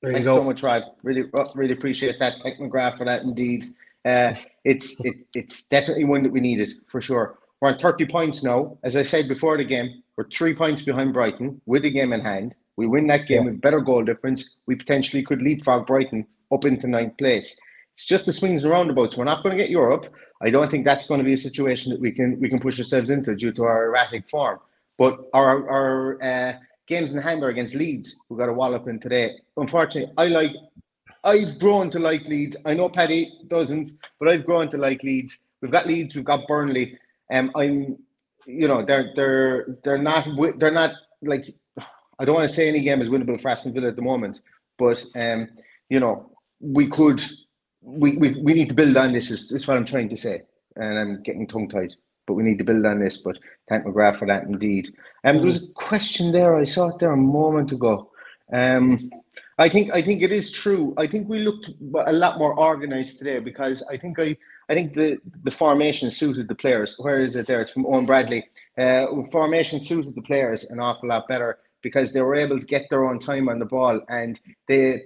There 0.02 0.10
you 0.10 0.12
thanks 0.12 0.24
go. 0.24 0.38
so 0.38 0.42
much, 0.42 0.60
Rod. 0.60 0.82
Really, 1.04 1.30
uh, 1.34 1.44
really 1.54 1.74
appreciate 1.74 2.16
that. 2.18 2.32
Thank 2.42 2.58
McGrath 2.58 2.98
for 2.98 3.04
that. 3.04 3.22
Indeed, 3.22 3.66
uh, 4.04 4.34
it's 4.64 5.00
it, 5.04 5.18
it's 5.34 5.68
definitely 5.68 6.02
one 6.02 6.24
that 6.24 6.32
we 6.32 6.40
needed 6.40 6.72
for 6.88 7.00
sure. 7.00 7.38
We're 7.66 7.72
on 7.72 7.78
30 7.80 8.06
points 8.06 8.44
now. 8.44 8.78
As 8.84 8.96
I 8.96 9.02
said 9.02 9.26
before 9.26 9.56
the 9.56 9.64
game, 9.64 10.00
we're 10.16 10.28
three 10.28 10.54
points 10.54 10.82
behind 10.82 11.12
Brighton 11.12 11.60
with 11.66 11.82
the 11.82 11.90
game 11.90 12.12
in 12.12 12.20
hand. 12.20 12.54
We 12.76 12.86
win 12.86 13.08
that 13.08 13.26
game 13.26 13.46
with 13.46 13.60
better 13.60 13.80
goal 13.80 14.04
difference. 14.04 14.58
We 14.66 14.76
potentially 14.76 15.24
could 15.24 15.42
leapfrog 15.42 15.84
Brighton 15.84 16.28
up 16.54 16.64
into 16.64 16.86
ninth 16.86 17.18
place. 17.18 17.58
It's 17.94 18.04
just 18.04 18.24
the 18.24 18.32
swings 18.32 18.62
and 18.62 18.70
roundabouts. 18.70 19.16
We're 19.16 19.24
not 19.24 19.42
going 19.42 19.56
to 19.56 19.60
get 19.60 19.68
Europe. 19.68 20.14
I 20.40 20.50
don't 20.50 20.70
think 20.70 20.84
that's 20.84 21.08
going 21.08 21.18
to 21.18 21.24
be 21.24 21.32
a 21.32 21.36
situation 21.36 21.90
that 21.90 21.98
we 21.98 22.12
can 22.12 22.38
we 22.38 22.48
can 22.48 22.60
push 22.60 22.78
ourselves 22.78 23.10
into 23.10 23.34
due 23.34 23.50
to 23.54 23.64
our 23.64 23.86
erratic 23.86 24.30
form. 24.30 24.60
But 24.96 25.28
our 25.34 25.68
our 25.68 26.22
uh, 26.22 26.52
games 26.86 27.14
in 27.14 27.20
hand 27.20 27.42
are 27.42 27.48
against 27.48 27.74
Leeds. 27.74 28.16
We 28.28 28.36
got 28.38 28.48
a 28.48 28.52
wallop 28.52 28.86
in 28.86 29.00
today. 29.00 29.40
Unfortunately, 29.56 30.12
I 30.16 30.28
like. 30.28 30.52
I've 31.24 31.58
grown 31.58 31.90
to 31.90 31.98
like 31.98 32.26
Leeds. 32.28 32.56
I 32.64 32.74
know 32.74 32.90
Paddy 32.90 33.40
doesn't, 33.48 33.90
but 34.20 34.28
I've 34.28 34.46
grown 34.46 34.68
to 34.68 34.78
like 34.78 35.02
Leeds. 35.02 35.38
We've 35.60 35.72
got 35.72 35.88
Leeds. 35.88 36.14
We've 36.14 36.24
got 36.24 36.46
Burnley. 36.46 36.96
Um, 37.32 37.50
I'm, 37.54 37.98
you 38.46 38.68
know, 38.68 38.84
they're 38.84 39.12
they're 39.14 39.78
they're 39.84 39.98
not 39.98 40.26
they're 40.58 40.70
not 40.70 40.92
like. 41.22 41.54
I 42.18 42.24
don't 42.24 42.34
want 42.34 42.48
to 42.48 42.54
say 42.54 42.68
any 42.68 42.80
game 42.80 43.02
is 43.02 43.10
winnable 43.10 43.40
for 43.40 43.48
Aston 43.50 43.74
Villa 43.74 43.88
at 43.88 43.96
the 43.96 44.02
moment, 44.02 44.40
but 44.78 45.04
um, 45.14 45.48
you 45.88 46.00
know, 46.00 46.30
we 46.60 46.88
could. 46.88 47.22
We, 47.82 48.16
we, 48.16 48.40
we 48.40 48.54
need 48.54 48.68
to 48.70 48.74
build 48.74 48.96
on 48.96 49.12
this 49.12 49.30
is, 49.30 49.52
is 49.52 49.68
what 49.68 49.76
I'm 49.76 49.84
trying 49.84 50.08
to 50.08 50.16
say. 50.16 50.42
And 50.74 50.98
I'm 50.98 51.22
getting 51.22 51.46
tongue 51.46 51.68
tied. 51.68 51.94
But 52.26 52.34
we 52.34 52.42
need 52.42 52.58
to 52.58 52.64
build 52.64 52.84
on 52.84 52.98
this. 52.98 53.18
But 53.18 53.38
thank 53.68 53.84
McGrath 53.84 54.18
for 54.18 54.26
that 54.26 54.42
indeed. 54.42 54.88
Um, 55.22 55.36
there 55.36 55.46
was 55.46 55.68
a 55.68 55.72
question 55.74 56.32
there. 56.32 56.56
I 56.56 56.64
saw 56.64 56.88
it 56.88 56.98
there 56.98 57.12
a 57.12 57.16
moment 57.16 57.70
ago. 57.70 58.10
Um, 58.52 59.10
I 59.58 59.68
think 59.68 59.92
I 59.92 60.02
think 60.02 60.22
it 60.22 60.32
is 60.32 60.50
true. 60.50 60.94
I 60.96 61.06
think 61.06 61.28
we 61.28 61.40
looked 61.40 61.70
a 62.06 62.12
lot 62.12 62.38
more 62.38 62.58
organised 62.58 63.18
today 63.18 63.38
because 63.38 63.82
I 63.90 63.96
think 63.96 64.18
I 64.18 64.36
I 64.68 64.74
think 64.74 64.94
the 64.94 65.18
the 65.44 65.50
formation 65.50 66.10
suited 66.10 66.48
the 66.48 66.54
players. 66.54 66.96
Where 66.98 67.20
is 67.20 67.36
it 67.36 67.46
there? 67.46 67.60
It's 67.60 67.70
from 67.70 67.86
Owen 67.86 68.06
Bradley. 68.06 68.48
Uh, 68.78 69.06
formation 69.30 69.80
suited 69.80 70.14
the 70.14 70.22
players 70.22 70.70
an 70.70 70.80
awful 70.80 71.08
lot 71.08 71.28
better 71.28 71.58
because 71.82 72.12
they 72.12 72.20
were 72.20 72.34
able 72.34 72.58
to 72.58 72.66
get 72.66 72.86
their 72.90 73.04
own 73.06 73.18
time 73.18 73.48
on 73.48 73.58
the 73.58 73.64
ball 73.64 74.00
and 74.08 74.40
they 74.68 75.02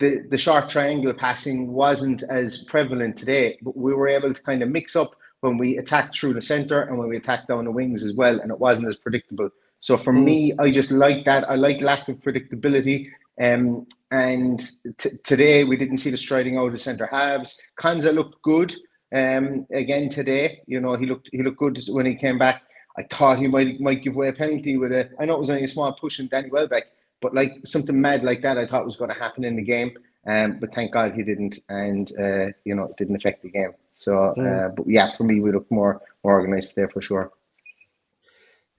the, 0.00 0.26
the 0.28 0.38
short 0.38 0.68
triangle 0.70 1.14
passing 1.14 1.72
wasn't 1.72 2.24
as 2.24 2.64
prevalent 2.64 3.16
today, 3.16 3.58
but 3.62 3.76
we 3.76 3.94
were 3.94 4.08
able 4.08 4.34
to 4.34 4.42
kind 4.42 4.62
of 4.62 4.68
mix 4.68 4.96
up 4.96 5.14
when 5.40 5.56
we 5.56 5.78
attacked 5.78 6.18
through 6.18 6.34
the 6.34 6.42
center 6.42 6.82
and 6.82 6.98
when 6.98 7.08
we 7.08 7.16
attacked 7.16 7.48
down 7.48 7.64
the 7.64 7.70
wings 7.70 8.02
as 8.02 8.14
well, 8.14 8.40
and 8.40 8.50
it 8.50 8.58
wasn't 8.58 8.88
as 8.88 8.96
predictable. 8.96 9.48
So 9.80 9.96
for 9.96 10.12
me, 10.12 10.54
I 10.58 10.72
just 10.72 10.90
like 10.90 11.24
that. 11.26 11.48
I 11.48 11.54
like 11.54 11.80
lack 11.80 12.08
of 12.08 12.16
predictability. 12.16 13.08
Um, 13.40 13.86
and 14.10 14.60
t- 14.98 15.10
today 15.22 15.64
we 15.64 15.76
didn't 15.76 15.98
see 15.98 16.10
the 16.10 16.16
striding 16.16 16.56
out 16.56 16.72
of 16.72 16.80
centre 16.80 17.06
halves. 17.06 17.60
Konsa 17.78 18.12
looked 18.12 18.40
good 18.42 18.74
um, 19.14 19.66
again 19.72 20.08
today. 20.08 20.60
You 20.66 20.80
know, 20.80 20.96
he 20.96 21.06
looked 21.06 21.28
he 21.32 21.42
looked 21.42 21.58
good 21.58 21.78
when 21.88 22.06
he 22.06 22.14
came 22.16 22.38
back. 22.38 22.62
I 22.98 23.02
thought 23.04 23.38
he 23.38 23.46
might 23.46 23.80
might 23.80 24.02
give 24.02 24.14
away 24.14 24.28
a 24.28 24.32
penalty 24.32 24.76
with 24.76 24.92
a. 24.92 25.08
I 25.18 25.24
know 25.24 25.34
it 25.34 25.40
was 25.40 25.50
only 25.50 25.64
a 25.64 25.68
small 25.68 25.92
push 25.92 26.20
in 26.20 26.28
Danny 26.28 26.50
Welbeck, 26.50 26.84
but 27.20 27.34
like 27.34 27.50
something 27.64 28.00
mad 28.00 28.22
like 28.24 28.42
that, 28.42 28.58
I 28.58 28.66
thought 28.66 28.84
was 28.84 28.96
going 28.96 29.10
to 29.10 29.18
happen 29.18 29.44
in 29.44 29.56
the 29.56 29.62
game. 29.62 29.96
Um, 30.26 30.58
but 30.58 30.74
thank 30.74 30.92
God 30.92 31.12
he 31.12 31.22
didn't, 31.22 31.58
and 31.68 32.10
uh, 32.18 32.46
you 32.64 32.74
know, 32.74 32.84
it 32.84 32.96
didn't 32.96 33.16
affect 33.16 33.42
the 33.42 33.50
game. 33.50 33.72
So, 33.96 34.24
uh, 34.24 34.34
Mm. 34.34 34.76
but 34.76 34.88
yeah, 34.88 35.14
for 35.16 35.24
me, 35.24 35.40
we 35.40 35.52
look 35.52 35.70
more 35.70 36.00
more 36.24 36.34
organised 36.40 36.74
there 36.76 36.88
for 36.88 37.00
sure. 37.02 37.30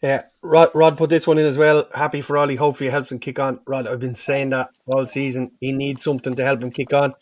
Yeah, 0.02 0.24
Rod, 0.42 0.70
Rod 0.74 0.98
put 0.98 1.10
this 1.10 1.26
one 1.26 1.38
in 1.38 1.46
as 1.46 1.58
well. 1.58 1.88
Happy 1.96 2.22
for 2.22 2.38
Ollie. 2.38 2.56
Hopefully, 2.58 2.90
it 2.90 2.92
helps 2.92 3.12
him 3.12 3.20
kick 3.20 3.40
on. 3.40 3.60
Rod, 3.66 3.88
I've 3.88 4.00
been 4.00 4.16
saying 4.16 4.50
that 4.52 4.70
all 4.86 5.08
season. 5.08 5.52
He 5.62 5.72
needs 5.72 6.04
something 6.04 6.36
to 6.36 6.44
help 6.44 6.62
him 6.62 6.72
kick 6.72 6.94
on. 6.94 7.14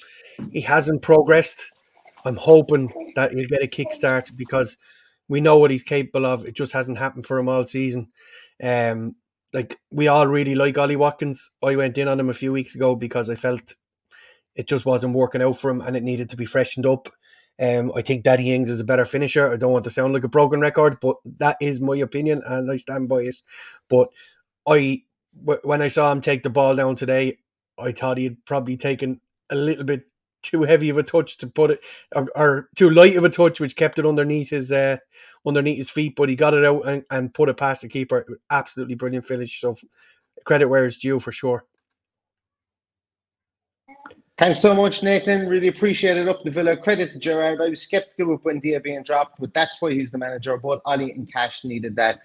He 0.51 0.61
hasn't 0.61 1.01
progressed. 1.01 1.71
I'm 2.25 2.35
hoping 2.35 2.91
that 3.15 3.31
he'll 3.31 3.47
get 3.47 3.63
a 3.63 3.67
kickstart 3.67 4.35
because 4.35 4.77
we 5.27 5.41
know 5.41 5.57
what 5.57 5.71
he's 5.71 5.83
capable 5.83 6.25
of. 6.25 6.45
It 6.45 6.55
just 6.55 6.73
hasn't 6.73 6.97
happened 6.97 7.25
for 7.25 7.37
him 7.37 7.49
all 7.49 7.65
season. 7.65 8.09
Um, 8.61 9.15
like 9.53 9.79
we 9.91 10.07
all 10.07 10.27
really 10.27 10.55
like 10.55 10.77
Ollie 10.77 10.95
Watkins. 10.95 11.51
I 11.63 11.75
went 11.75 11.97
in 11.97 12.07
on 12.07 12.19
him 12.19 12.29
a 12.29 12.33
few 12.33 12.51
weeks 12.51 12.75
ago 12.75 12.95
because 12.95 13.29
I 13.29 13.35
felt 13.35 13.75
it 14.55 14.67
just 14.67 14.85
wasn't 14.85 15.15
working 15.15 15.41
out 15.41 15.57
for 15.57 15.69
him 15.69 15.81
and 15.81 15.95
it 15.95 16.03
needed 16.03 16.29
to 16.31 16.37
be 16.37 16.45
freshened 16.45 16.85
up. 16.85 17.09
Um, 17.61 17.91
I 17.95 18.01
think 18.01 18.23
Daddy 18.23 18.53
Ings 18.53 18.69
is 18.69 18.79
a 18.79 18.83
better 18.83 19.05
finisher. 19.05 19.51
I 19.51 19.57
don't 19.57 19.71
want 19.71 19.83
to 19.85 19.91
sound 19.91 20.13
like 20.13 20.23
a 20.23 20.29
broken 20.29 20.59
record, 20.59 20.97
but 20.99 21.17
that 21.37 21.57
is 21.61 21.79
my 21.79 21.95
opinion 21.97 22.41
and 22.45 22.69
I 22.71 22.77
stand 22.77 23.09
by 23.09 23.21
it. 23.21 23.41
But 23.89 24.09
I, 24.67 25.03
when 25.43 25.81
I 25.81 25.87
saw 25.87 26.11
him 26.11 26.21
take 26.21 26.43
the 26.43 26.49
ball 26.49 26.75
down 26.75 26.95
today, 26.95 27.37
I 27.77 27.91
thought 27.91 28.17
he 28.17 28.25
had 28.25 28.43
probably 28.45 28.77
taken 28.77 29.21
a 29.49 29.55
little 29.55 29.83
bit 29.83 30.05
too 30.43 30.63
heavy 30.63 30.89
of 30.89 30.97
a 30.97 31.03
touch 31.03 31.37
to 31.39 31.47
put 31.47 31.71
it, 31.71 31.79
or, 32.15 32.27
or 32.35 32.69
too 32.75 32.89
light 32.89 33.15
of 33.15 33.23
a 33.23 33.29
touch, 33.29 33.59
which 33.59 33.75
kept 33.75 33.99
it 33.99 34.05
underneath 34.05 34.49
his 34.49 34.71
uh, 34.71 34.97
underneath 35.45 35.77
his 35.77 35.89
feet. 35.89 36.15
But 36.15 36.29
he 36.29 36.35
got 36.35 36.53
it 36.53 36.65
out 36.65 36.87
and, 36.87 37.03
and 37.09 37.33
put 37.33 37.49
it 37.49 37.57
past 37.57 37.81
the 37.81 37.89
keeper. 37.89 38.25
Absolutely 38.49 38.95
brilliant 38.95 39.25
finish. 39.25 39.59
So 39.59 39.75
credit 40.45 40.67
where 40.67 40.85
it's 40.85 40.97
due 40.97 41.19
for 41.19 41.31
sure. 41.31 41.65
Thanks 44.39 44.61
so 44.61 44.73
much, 44.73 45.03
Nathan. 45.03 45.47
Really 45.47 45.67
appreciate 45.67 46.17
it. 46.17 46.27
Up 46.27 46.43
the 46.43 46.49
Villa. 46.49 46.75
Credit 46.75 47.13
to 47.13 47.19
Gerrard. 47.19 47.61
I 47.61 47.69
was 47.69 47.81
skeptical 47.81 48.33
with 48.33 48.43
Buendia 48.43 48.81
being 48.81 49.03
dropped, 49.03 49.39
but 49.39 49.53
that's 49.53 49.79
why 49.79 49.91
he's 49.93 50.09
the 50.09 50.17
manager. 50.17 50.57
Both 50.57 50.81
Ollie 50.85 51.11
and 51.11 51.31
Cash 51.31 51.63
needed 51.63 51.95
that. 51.97 52.21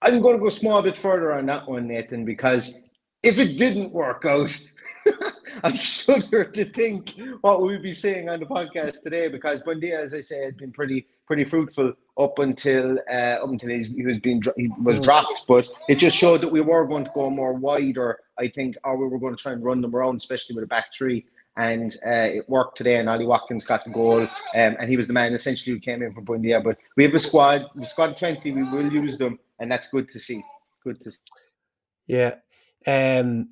I'm 0.00 0.20
going 0.22 0.36
to 0.36 0.40
go 0.40 0.46
a 0.46 0.52
small 0.52 0.80
bit 0.80 0.96
further 0.96 1.32
on 1.32 1.46
that 1.46 1.68
one, 1.68 1.88
Nathan, 1.88 2.24
because 2.24 2.84
if 3.22 3.38
it 3.38 3.58
didn't 3.58 3.92
work 3.92 4.24
out, 4.24 4.56
I 5.64 5.74
shudder 5.74 6.44
to 6.44 6.64
think 6.64 7.14
what 7.40 7.62
we'd 7.62 7.82
be 7.82 7.94
saying 7.94 8.28
on 8.28 8.40
the 8.40 8.46
podcast 8.46 9.02
today. 9.02 9.28
Because 9.28 9.60
Buendia, 9.60 9.98
as 9.98 10.14
I 10.14 10.20
say, 10.20 10.44
had 10.44 10.56
been 10.56 10.72
pretty 10.72 11.06
pretty 11.26 11.44
fruitful 11.44 11.92
up 12.18 12.38
until 12.38 12.98
uh, 13.10 13.38
up 13.42 13.50
until 13.50 13.70
he, 13.70 13.84
he 13.84 14.06
was 14.06 14.18
being 14.18 14.42
he 14.56 14.68
was 14.82 15.00
dropped. 15.00 15.46
But 15.46 15.68
it 15.88 15.96
just 15.96 16.16
showed 16.16 16.40
that 16.42 16.50
we 16.50 16.60
were 16.60 16.86
going 16.86 17.04
to 17.04 17.10
go 17.14 17.30
more 17.30 17.52
wider, 17.52 18.18
I 18.38 18.48
think, 18.48 18.76
or 18.84 18.96
we 18.96 19.06
were 19.06 19.18
going 19.18 19.36
to 19.36 19.42
try 19.42 19.52
and 19.52 19.64
run 19.64 19.80
them 19.80 19.94
around, 19.94 20.16
especially 20.16 20.54
with 20.54 20.64
a 20.64 20.68
back 20.68 20.86
three. 20.96 21.26
And 21.56 21.94
uh, 22.06 22.38
it 22.38 22.48
worked 22.48 22.78
today, 22.78 22.96
and 22.96 23.08
Ollie 23.08 23.26
Watkins 23.26 23.64
got 23.64 23.84
the 23.84 23.90
goal, 23.90 24.22
um, 24.22 24.28
and 24.54 24.88
he 24.88 24.96
was 24.96 25.08
the 25.08 25.12
man 25.12 25.34
essentially 25.34 25.74
who 25.74 25.80
came 25.80 26.02
in 26.02 26.14
for 26.14 26.22
Buendia. 26.22 26.62
But 26.62 26.78
we 26.96 27.04
have 27.04 27.14
a 27.14 27.18
squad, 27.18 27.68
we 27.74 27.84
squad 27.84 28.16
twenty. 28.16 28.52
We 28.52 28.62
will 28.62 28.90
use 28.90 29.18
them, 29.18 29.38
and 29.58 29.70
that's 29.70 29.88
good 29.88 30.08
to 30.10 30.20
see. 30.20 30.42
Good 30.84 31.00
to 31.02 31.10
see. 31.10 31.18
Yeah. 32.06 32.36
Um 32.86 33.50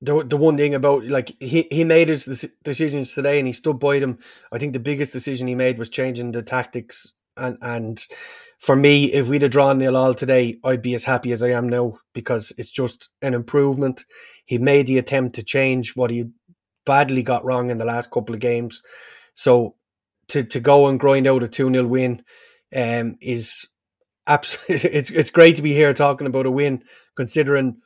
the 0.00 0.24
the 0.24 0.36
one 0.36 0.56
thing 0.56 0.74
about 0.74 1.04
like 1.04 1.34
he, 1.40 1.66
he 1.70 1.84
made 1.84 2.08
his 2.08 2.48
decisions 2.62 3.14
today 3.14 3.38
and 3.38 3.46
he 3.46 3.52
stood 3.52 3.78
by 3.78 3.98
them. 3.98 4.18
I 4.52 4.58
think 4.58 4.72
the 4.72 4.80
biggest 4.80 5.12
decision 5.12 5.46
he 5.46 5.54
made 5.54 5.78
was 5.78 5.88
changing 5.88 6.32
the 6.32 6.42
tactics 6.42 7.12
and 7.36 7.58
and 7.62 8.04
for 8.58 8.74
me, 8.74 9.06
if 9.12 9.28
we'd 9.28 9.42
have 9.42 9.52
drawn 9.52 9.78
nil 9.78 9.96
all 9.96 10.14
today, 10.14 10.56
I'd 10.64 10.82
be 10.82 10.94
as 10.94 11.04
happy 11.04 11.32
as 11.32 11.42
I 11.42 11.50
am 11.50 11.68
now 11.68 11.98
because 12.12 12.52
it's 12.58 12.70
just 12.70 13.08
an 13.22 13.34
improvement. 13.34 14.04
He 14.46 14.58
made 14.58 14.86
the 14.86 14.98
attempt 14.98 15.36
to 15.36 15.44
change 15.44 15.94
what 15.94 16.10
he 16.10 16.24
badly 16.84 17.22
got 17.22 17.44
wrong 17.44 17.70
in 17.70 17.78
the 17.78 17.84
last 17.84 18.10
couple 18.10 18.34
of 18.34 18.40
games. 18.40 18.82
So 19.34 19.76
to 20.28 20.42
to 20.42 20.60
go 20.60 20.88
and 20.88 20.98
grind 20.98 21.26
out 21.26 21.42
a 21.42 21.48
2 21.48 21.70
0 21.72 21.86
win 21.86 22.22
um, 22.74 23.16
is 23.20 23.66
absolutely 24.26 24.90
it's 24.98 25.10
it's 25.10 25.30
great 25.30 25.56
to 25.56 25.62
be 25.62 25.72
here 25.72 25.94
talking 25.94 26.26
about 26.26 26.46
a 26.46 26.50
win 26.50 26.82
considering 27.16 27.76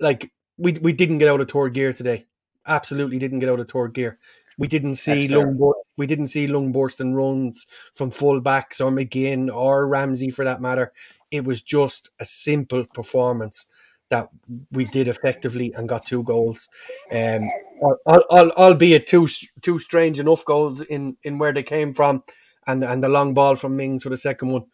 like 0.00 0.30
we 0.58 0.72
we 0.80 0.92
didn't 0.92 1.18
get 1.18 1.28
out 1.28 1.40
of 1.40 1.50
third 1.50 1.74
gear 1.74 1.92
today. 1.92 2.24
Absolutely 2.66 3.18
didn't 3.18 3.38
get 3.40 3.48
out 3.48 3.60
of 3.60 3.68
third 3.68 3.94
gear. 3.94 4.18
We 4.58 4.68
didn't 4.68 4.94
see 4.94 5.26
That's 5.26 5.32
fair. 5.32 5.46
lung 5.46 5.56
bur- 5.58 5.82
we 5.96 6.06
didn't 6.06 6.28
see 6.28 6.46
lung 6.46 6.72
bursting 6.72 7.14
runs 7.14 7.66
from 7.94 8.10
full 8.10 8.40
backs 8.40 8.80
or 8.80 8.90
McGinn 8.90 9.54
or 9.54 9.86
Ramsey 9.86 10.30
for 10.30 10.44
that 10.44 10.60
matter. 10.60 10.92
It 11.30 11.44
was 11.44 11.62
just 11.62 12.10
a 12.20 12.24
simple 12.24 12.84
performance 12.86 13.66
that 14.08 14.28
we 14.70 14.84
did 14.86 15.08
effectively 15.08 15.72
and 15.74 15.88
got 15.88 16.06
two 16.06 16.22
goals. 16.22 16.68
Um 17.10 17.48
al- 17.82 17.98
al- 18.08 18.24
al- 18.30 18.52
albeit 18.52 19.06
two 19.06 19.28
two 19.60 19.78
strange 19.78 20.18
enough 20.20 20.44
goals 20.44 20.80
in 20.82 21.16
in 21.22 21.38
where 21.38 21.52
they 21.52 21.62
came 21.62 21.92
from 21.92 22.22
and 22.66 22.82
and 22.82 23.02
the 23.04 23.08
long 23.08 23.34
ball 23.34 23.56
from 23.56 23.76
Mings 23.76 24.02
for 24.04 24.08
the 24.10 24.16
second 24.16 24.48
one. 24.50 24.64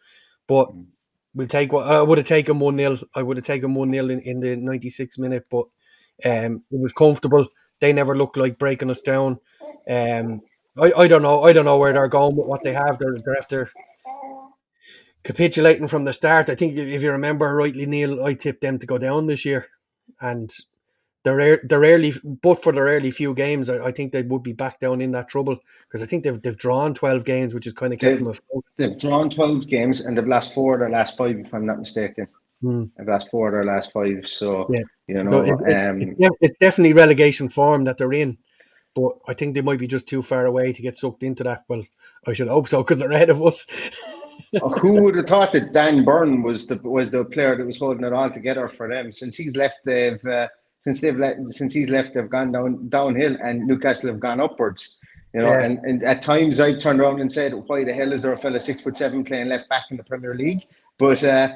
But 0.47 0.71
we'll 1.33 1.47
take 1.47 1.71
what 1.71 1.87
I 1.87 2.01
would 2.01 2.17
have 2.17 2.27
taken 2.27 2.59
one 2.59 2.75
nil. 2.75 2.97
I 3.15 3.23
would 3.23 3.37
have 3.37 3.45
taken 3.45 3.73
one 3.73 3.91
nil 3.91 4.09
in, 4.09 4.19
in 4.21 4.39
the 4.39 4.55
ninety 4.55 4.89
six 4.89 5.17
minute, 5.17 5.45
but 5.49 5.65
um, 6.25 6.63
it 6.71 6.79
was 6.79 6.93
comfortable. 6.93 7.47
They 7.79 7.93
never 7.93 8.15
looked 8.15 8.37
like 8.37 8.57
breaking 8.57 8.89
us 8.89 9.01
down. 9.01 9.39
Um, 9.89 10.41
I, 10.77 10.91
I 10.93 11.07
don't 11.07 11.21
know. 11.21 11.43
I 11.43 11.53
don't 11.53 11.65
know 11.65 11.77
where 11.77 11.93
they're 11.93 12.07
going 12.07 12.35
with 12.35 12.47
what 12.47 12.63
they 12.63 12.73
have. 12.73 12.97
They're, 12.97 13.17
they're 13.23 13.37
after 13.37 13.71
capitulating 15.23 15.87
from 15.87 16.05
the 16.05 16.13
start. 16.13 16.49
I 16.49 16.55
think 16.55 16.75
if 16.75 17.01
you 17.01 17.11
remember 17.11 17.53
rightly, 17.55 17.85
Neil, 17.85 18.23
I 18.23 18.33
tipped 18.33 18.61
them 18.61 18.79
to 18.79 18.87
go 18.87 18.97
down 18.97 19.27
this 19.27 19.45
year, 19.45 19.67
and 20.21 20.49
their 21.23 21.39
ear- 21.39 21.61
their 21.63 21.79
early, 21.81 22.13
but 22.41 22.61
for 22.61 22.71
the 22.73 22.81
early 22.81 23.11
few 23.11 23.33
games, 23.33 23.69
I, 23.69 23.85
I 23.87 23.91
think 23.91 24.11
they 24.11 24.21
would 24.23 24.43
be 24.43 24.53
back 24.53 24.79
down 24.79 25.01
in 25.01 25.11
that 25.11 25.27
trouble 25.29 25.57
because 25.87 26.01
I 26.01 26.05
think 26.05 26.23
they've 26.23 26.41
they've 26.41 26.57
drawn 26.57 26.93
twelve 26.93 27.23
games, 27.25 27.53
which 27.53 27.65
is 27.67 27.73
kind 27.73 27.93
of 27.93 27.99
kept 27.99 28.09
They've, 28.11 28.19
them 28.19 28.27
afloat. 28.27 28.65
they've 28.77 28.99
drawn 28.99 29.29
12 29.29 29.67
games 29.67 30.05
and 30.05 30.17
they've 30.17 30.27
lost 30.27 30.53
four 30.53 30.73
of 30.75 30.79
their 30.81 30.89
last 30.89 31.17
five, 31.17 31.37
if 31.39 31.53
I'm 31.53 31.65
not 31.65 31.79
mistaken. 31.79 32.27
Hmm. 32.61 32.85
They've 32.97 33.07
lost 33.07 33.29
four 33.29 33.47
of 33.47 33.53
their 33.53 33.65
last 33.65 33.91
five. 33.91 34.27
So, 34.27 34.67
Yeah. 34.69 34.81
you 35.07 35.23
know, 35.23 35.41
it- 35.41 35.53
it- 35.67 35.77
um, 35.77 36.01
it's, 36.01 36.17
def- 36.19 36.37
it's 36.41 36.57
definitely 36.59 36.93
relegation 36.93 37.49
form 37.49 37.83
that 37.85 37.97
they're 37.97 38.13
in, 38.13 38.37
but 38.95 39.11
I 39.27 39.33
think 39.33 39.53
they 39.55 39.61
might 39.61 39.79
be 39.79 39.87
just 39.87 40.07
too 40.07 40.21
far 40.21 40.45
away 40.45 40.71
to 40.73 40.81
get 40.81 40.97
sucked 40.97 41.23
into 41.23 41.43
that. 41.43 41.63
Well, 41.67 41.83
I 42.27 42.33
should 42.33 42.47
hope 42.47 42.67
so 42.67 42.83
because 42.83 42.97
they're 42.97 43.11
ahead 43.11 43.29
of 43.29 43.41
us. 43.43 43.65
Oh, 44.61 44.69
who 44.69 45.01
would 45.03 45.15
have 45.15 45.25
thought 45.27 45.51
that 45.53 45.73
Dan 45.73 46.03
Burn 46.05 46.41
was 46.43 46.67
the 46.67 46.75
was 46.83 47.11
the 47.11 47.23
player 47.25 47.55
that 47.57 47.65
was 47.65 47.79
holding 47.79 48.03
it 48.03 48.13
all 48.13 48.29
together 48.29 48.67
for 48.67 48.87
them? 48.87 49.11
Since 49.11 49.35
he's 49.35 49.55
left, 49.55 49.79
they've 49.85 50.23
uh, 50.25 50.47
since 50.83 50.99
they've 51.01 51.17
let 51.17 51.37
since 51.49 51.73
he's 51.73 51.89
left, 51.89 52.13
they've 52.13 52.29
gone 52.29 52.51
down 52.51 52.89
downhill, 52.89 53.35
and 53.41 53.65
Newcastle 53.65 54.09
have 54.09 54.19
gone 54.19 54.39
upwards. 54.41 54.97
You 55.33 55.41
know, 55.41 55.49
Yeah. 55.51 55.63
and, 55.63 55.79
and 55.79 56.03
at 56.03 56.21
times 56.21 56.59
I 56.59 56.77
turned 56.77 56.99
around 56.99 57.21
and 57.21 57.31
said, 57.31 57.53
"Why 57.53 57.83
the 57.85 57.93
hell 57.93 58.11
is 58.11 58.21
there 58.21 58.33
a 58.33 58.37
fella 58.37 58.59
six 58.59 58.81
foot 58.81 58.97
seven 58.97 59.23
playing 59.23 59.47
left 59.47 59.69
back 59.69 59.85
in 59.91 59.97
the 59.97 60.03
Premier 60.03 60.35
League?" 60.35 60.63
But 60.99 61.23
uh, 61.23 61.47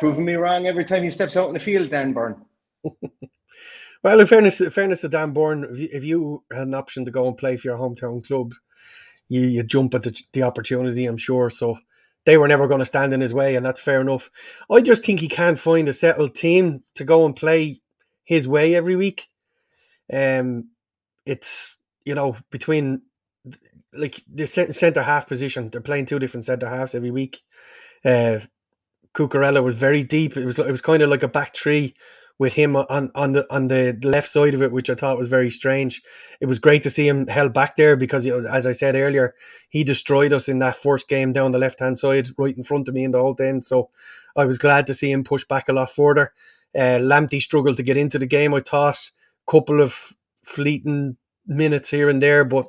proving 0.00 0.24
me 0.24 0.34
wrong 0.34 0.66
every 0.66 0.84
time 0.84 1.04
he 1.04 1.10
steps 1.10 1.36
out 1.36 1.48
in 1.48 1.54
the 1.54 1.60
field, 1.60 1.90
Dan 1.90 2.12
Burn. 2.12 2.36
Well, 4.02 4.20
in 4.20 4.26
fairness, 4.26 4.60
in 4.60 4.68
fairness 4.68 5.00
to 5.00 5.08
Dan 5.08 5.32
Burn, 5.32 5.64
if 5.64 5.78
you, 5.78 5.88
if 5.90 6.04
you 6.04 6.44
had 6.52 6.66
an 6.66 6.74
option 6.74 7.06
to 7.06 7.10
go 7.10 7.26
and 7.26 7.38
play 7.38 7.56
for 7.56 7.68
your 7.68 7.78
hometown 7.78 8.22
club, 8.26 8.52
you 9.30 9.40
you 9.40 9.62
jump 9.62 9.94
at 9.94 10.02
the, 10.02 10.22
the 10.34 10.42
opportunity. 10.42 11.06
I'm 11.06 11.16
sure. 11.16 11.48
So 11.48 11.78
they 12.26 12.36
were 12.36 12.46
never 12.48 12.66
going 12.68 12.80
to 12.80 12.84
stand 12.86 13.14
in 13.14 13.22
his 13.22 13.32
way, 13.32 13.56
and 13.56 13.64
that's 13.64 13.80
fair 13.80 14.02
enough. 14.02 14.28
I 14.70 14.82
just 14.82 15.04
think 15.06 15.20
he 15.20 15.28
can't 15.28 15.58
find 15.58 15.88
a 15.88 15.94
settled 15.94 16.34
team 16.34 16.82
to 16.96 17.04
go 17.04 17.24
and 17.24 17.34
play 17.34 17.80
his 18.24 18.48
way 18.48 18.74
every 18.74 18.96
week. 18.96 19.28
Um, 20.12 20.70
it's 21.24 21.76
you 22.04 22.14
know 22.14 22.36
between 22.50 23.02
like 23.92 24.20
the 24.32 24.46
centre 24.46 25.02
half 25.02 25.28
position, 25.28 25.70
they're 25.70 25.80
playing 25.80 26.06
two 26.06 26.18
different 26.18 26.44
centre 26.44 26.68
halves 26.68 26.94
every 26.94 27.10
week. 27.10 27.40
Uh, 28.04 28.40
Cucurella 29.14 29.62
was 29.62 29.76
very 29.76 30.02
deep. 30.04 30.36
It 30.36 30.44
was 30.44 30.58
it 30.58 30.70
was 30.70 30.80
kind 30.82 31.02
of 31.02 31.10
like 31.10 31.22
a 31.22 31.28
back 31.28 31.54
three 31.54 31.94
with 32.38 32.52
him 32.52 32.74
on 32.74 33.10
on 33.14 33.32
the 33.32 33.46
on 33.48 33.68
the 33.68 33.98
left 34.02 34.28
side 34.28 34.54
of 34.54 34.62
it, 34.62 34.72
which 34.72 34.90
I 34.90 34.94
thought 34.94 35.18
was 35.18 35.28
very 35.28 35.50
strange. 35.50 36.02
It 36.40 36.46
was 36.46 36.58
great 36.58 36.82
to 36.82 36.90
see 36.90 37.06
him 37.06 37.28
held 37.28 37.52
back 37.52 37.76
there 37.76 37.96
because, 37.96 38.26
as 38.26 38.66
I 38.66 38.72
said 38.72 38.96
earlier, 38.96 39.34
he 39.68 39.84
destroyed 39.84 40.32
us 40.32 40.48
in 40.48 40.58
that 40.58 40.76
first 40.76 41.08
game 41.08 41.32
down 41.32 41.52
the 41.52 41.58
left 41.58 41.78
hand 41.78 41.98
side, 41.98 42.28
right 42.36 42.56
in 42.56 42.64
front 42.64 42.88
of 42.88 42.94
me 42.94 43.04
in 43.04 43.12
the 43.12 43.18
Holte 43.18 43.40
End. 43.40 43.64
So 43.64 43.90
I 44.36 44.46
was 44.46 44.58
glad 44.58 44.88
to 44.88 44.94
see 44.94 45.12
him 45.12 45.22
push 45.22 45.44
back 45.44 45.68
a 45.68 45.72
lot 45.72 45.90
further. 45.90 46.32
Uh, 46.76 46.98
Lamptey 46.98 47.40
struggled 47.40 47.76
to 47.76 47.82
get 47.82 47.96
into 47.96 48.18
the 48.18 48.26
game. 48.26 48.54
I 48.54 48.60
thought 48.60 49.10
couple 49.46 49.82
of 49.82 50.12
fleeting 50.44 51.16
minutes 51.46 51.90
here 51.90 52.08
and 52.08 52.22
there, 52.22 52.44
but 52.44 52.66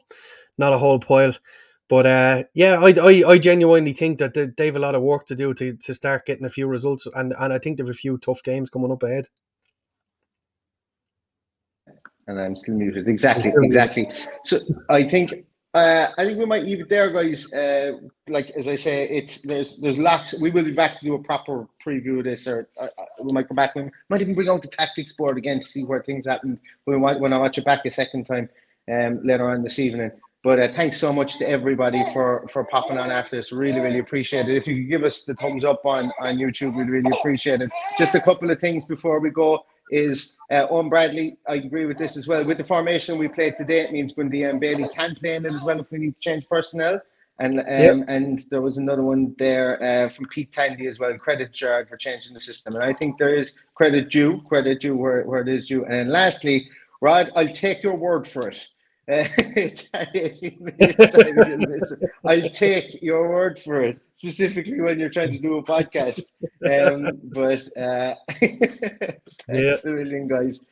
not 0.57 0.73
a 0.73 0.77
whole 0.77 0.99
pile. 0.99 1.33
But 1.87 2.05
uh, 2.05 2.43
yeah, 2.53 2.79
I, 2.81 2.93
I, 2.99 3.23
I 3.27 3.37
genuinely 3.37 3.93
think 3.93 4.19
that 4.19 4.33
they, 4.33 4.65
have 4.65 4.75
a 4.75 4.79
lot 4.79 4.95
of 4.95 5.03
work 5.03 5.27
to 5.27 5.35
do 5.35 5.53
to, 5.53 5.77
to 5.77 5.93
start 5.93 6.25
getting 6.25 6.45
a 6.45 6.49
few 6.49 6.67
results, 6.67 7.07
and, 7.13 7.33
and 7.39 7.53
I 7.53 7.59
think 7.59 7.77
they 7.77 7.83
have 7.83 7.89
a 7.89 7.93
few 7.93 8.17
tough 8.17 8.41
games 8.43 8.69
coming 8.69 8.91
up 8.91 9.03
ahead. 9.03 9.27
and 12.27 12.39
I'm 12.39 12.55
still 12.55 12.75
muted. 12.75 13.07
Exactly, 13.07 13.53
exactly. 13.63 14.11
So 14.43 14.57
I 14.89 15.03
think 15.03 15.45
uh, 15.75 16.09
I 16.17 16.23
think 16.23 16.39
we 16.39 16.45
might 16.45 16.63
leave 16.63 16.79
it 16.79 16.87
there, 16.87 17.11
guys. 17.11 17.51
Uh, 17.51 17.97
like 18.29 18.49
as 18.51 18.69
I 18.69 18.77
say, 18.77 19.09
it's 19.09 19.41
there's 19.41 19.75
there's 19.75 19.97
lots. 19.97 20.39
We 20.41 20.49
will 20.49 20.63
be 20.63 20.71
back 20.71 20.97
to 20.99 21.05
do 21.05 21.15
a 21.15 21.21
proper 21.21 21.67
preview 21.85 22.19
of 22.19 22.23
this, 22.23 22.47
or 22.47 22.69
uh, 22.79 22.87
we 23.21 23.33
might 23.33 23.49
come 23.49 23.55
back. 23.55 23.75
We 23.75 23.91
might 24.09 24.21
even 24.21 24.35
bring 24.35 24.47
out 24.47 24.61
the 24.61 24.69
tactics 24.69 25.11
board 25.11 25.37
again 25.37 25.59
to 25.59 25.65
see 25.65 25.83
where 25.83 26.01
things 26.01 26.27
happened 26.27 26.59
might 26.87 27.19
when 27.19 27.33
I 27.33 27.37
watch 27.37 27.57
it 27.57 27.65
back 27.65 27.85
a 27.85 27.91
second 27.91 28.23
time 28.23 28.47
um, 28.89 29.21
later 29.25 29.49
on 29.49 29.63
this 29.63 29.77
evening. 29.77 30.11
But 30.45 30.61
uh, 30.61 30.71
thanks 30.73 30.97
so 30.97 31.11
much 31.11 31.39
to 31.39 31.49
everybody 31.49 32.05
for 32.13 32.47
for 32.47 32.63
popping 32.63 32.97
on 32.97 33.11
after 33.11 33.35
this. 33.35 33.51
Really, 33.51 33.81
really 33.81 33.99
appreciate 33.99 34.47
it. 34.47 34.55
If 34.55 34.67
you 34.67 34.75
could 34.75 34.89
give 34.89 35.03
us 35.03 35.25
the 35.25 35.33
thumbs 35.33 35.65
up 35.65 35.85
on 35.85 36.09
on 36.21 36.37
YouTube, 36.37 36.77
we'd 36.77 36.87
really 36.87 37.11
appreciate 37.19 37.61
it. 37.61 37.69
Just 37.97 38.15
a 38.15 38.21
couple 38.21 38.49
of 38.49 38.61
things 38.61 38.85
before 38.85 39.19
we 39.19 39.29
go 39.29 39.65
is 39.91 40.37
uh, 40.51 40.67
Owen 40.69 40.89
Bradley. 40.89 41.37
I 41.47 41.55
agree 41.55 41.85
with 41.85 41.97
this 41.97 42.17
as 42.17 42.27
well. 42.27 42.45
With 42.45 42.57
the 42.57 42.63
formation 42.63 43.17
we 43.17 43.27
played 43.27 43.55
today, 43.55 43.81
it 43.81 43.91
means 43.91 44.13
Bundy 44.13 44.43
and 44.43 44.59
Bailey 44.59 44.87
can 44.95 45.15
play 45.15 45.35
in 45.35 45.45
it 45.45 45.53
as 45.53 45.63
well 45.63 45.79
if 45.79 45.91
we 45.91 45.99
need 45.99 46.15
to 46.15 46.19
change 46.19 46.47
personnel. 46.49 47.01
And 47.39 47.59
um, 47.59 47.65
Yep. 47.67 48.05
and 48.07 48.39
there 48.49 48.61
was 48.61 48.77
another 48.77 49.03
one 49.03 49.35
there 49.37 49.81
uh, 49.83 50.09
from 50.09 50.25
Pete 50.27 50.51
Tandy 50.53 50.87
as 50.87 50.99
well. 50.99 51.17
Credit 51.17 51.51
Gerrard 51.51 51.89
for 51.89 51.97
changing 51.97 52.33
the 52.33 52.39
system. 52.39 52.75
And 52.75 52.83
I 52.83 52.93
think 52.93 53.17
there 53.17 53.33
is 53.33 53.57
credit 53.73 54.09
due, 54.09 54.41
credit 54.41 54.79
due 54.79 54.95
where, 54.95 55.23
where 55.23 55.41
it 55.41 55.49
is 55.49 55.67
due. 55.67 55.85
And 55.85 56.09
lastly, 56.11 56.69
Rod, 57.01 57.31
I'll 57.35 57.49
take 57.53 57.83
your 57.83 57.95
word 57.97 58.25
for 58.27 58.47
it. 58.49 58.65
It's 59.07 59.89
only 59.93 60.19
18 60.19 60.57
minutes, 61.59 62.03
I 62.25 62.37
will 62.37 62.49
take 62.49 63.01
your 63.03 63.29
word 63.29 63.59
for 63.59 63.81
it, 63.81 63.99
specifically 64.13 64.81
when 64.81 64.99
you're 64.99 65.09
trying 65.09 65.31
to 65.31 65.37
do 65.37 65.57
a 65.57 65.63
podcast. 65.63 66.21
Um, 66.65 67.11
but 67.25 67.61
uh, 67.77 68.15
Yeah. 69.47 69.75
a 69.83 69.87
million, 69.87 70.27
guys. 70.27 70.67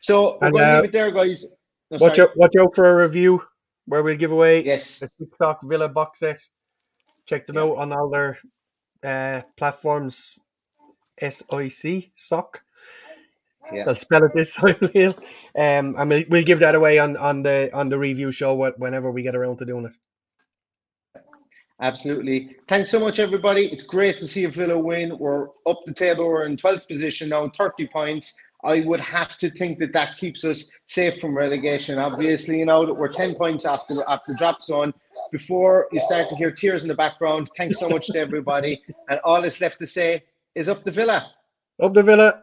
So 0.00 0.38
we're 0.40 0.48
And, 0.48 0.54
going 0.56 0.64
to 0.64 0.70
uh, 0.70 0.76
leave 0.76 0.84
it 0.86 0.92
there, 0.92 1.10
guys. 1.12 1.54
No, 1.90 1.98
watch 2.00 2.16
sorry. 2.16 2.28
out! 2.28 2.36
Watch 2.36 2.52
out 2.58 2.74
for 2.74 2.90
a 2.90 3.02
review 3.04 3.42
where 3.86 4.02
we'll 4.02 4.16
give 4.16 4.32
away 4.32 4.64
yes. 4.64 4.98
the 4.98 5.08
TikTok 5.18 5.60
Villa 5.62 5.88
box 5.88 6.18
set. 6.18 6.40
Check 7.26 7.46
them 7.46 7.58
out 7.58 7.76
on 7.76 7.92
all 7.92 8.10
their 8.10 8.38
uh, 9.04 9.42
platforms. 9.56 10.38
S 11.18 11.44
I 11.52 11.68
C 11.68 12.12
sock. 12.16 12.62
Yeah. 13.72 13.84
I'll 13.86 13.94
spell 13.94 14.24
it 14.24 14.32
this 14.34 14.54
time, 14.56 14.76
Neil. 14.94 15.14
Um, 15.56 15.96
and 15.98 16.08
we'll, 16.08 16.24
we'll 16.28 16.44
give 16.44 16.60
that 16.60 16.74
away 16.74 16.98
on, 16.98 17.16
on 17.16 17.42
the 17.42 17.70
on 17.72 17.88
the 17.88 17.98
review 17.98 18.32
show 18.32 18.54
whenever 18.76 19.10
we 19.10 19.22
get 19.22 19.36
around 19.36 19.58
to 19.58 19.64
doing 19.64 19.86
it. 19.86 19.92
Absolutely. 21.80 22.56
Thanks 22.68 22.90
so 22.90 22.98
much, 22.98 23.18
everybody. 23.18 23.66
It's 23.66 23.84
great 23.84 24.18
to 24.18 24.26
see 24.26 24.44
a 24.44 24.48
Villa 24.48 24.78
win. 24.78 25.18
We're 25.18 25.48
up 25.66 25.84
the 25.84 25.92
table. 25.92 26.26
We're 26.26 26.46
in 26.46 26.56
12th 26.56 26.88
position 26.88 27.28
now, 27.28 27.50
30 27.50 27.88
points. 27.88 28.34
I 28.64 28.80
would 28.80 29.00
have 29.00 29.36
to 29.38 29.50
think 29.50 29.78
that 29.80 29.92
that 29.92 30.16
keeps 30.16 30.42
us 30.44 30.70
safe 30.86 31.20
from 31.20 31.36
relegation. 31.36 31.98
Obviously, 31.98 32.58
you 32.58 32.64
know 32.64 32.86
that 32.86 32.94
we're 32.94 33.12
10 33.12 33.34
points 33.34 33.66
after 33.66 34.02
after 34.08 34.34
drop 34.38 34.62
zone. 34.62 34.94
Before 35.30 35.88
you 35.92 36.00
start 36.00 36.28
to 36.30 36.36
hear 36.36 36.50
tears 36.50 36.82
in 36.82 36.88
the 36.88 36.94
background, 36.94 37.50
thanks 37.56 37.78
so 37.78 37.88
much 37.88 38.06
to 38.08 38.18
everybody. 38.18 38.82
And 39.10 39.20
all 39.22 39.42
that's 39.42 39.60
left 39.60 39.78
to 39.80 39.86
say 39.86 40.24
is 40.54 40.68
up 40.68 40.82
the 40.84 40.90
Villa. 40.90 41.30
Up 41.80 41.92
the 41.92 42.02
Villa. 42.02 42.42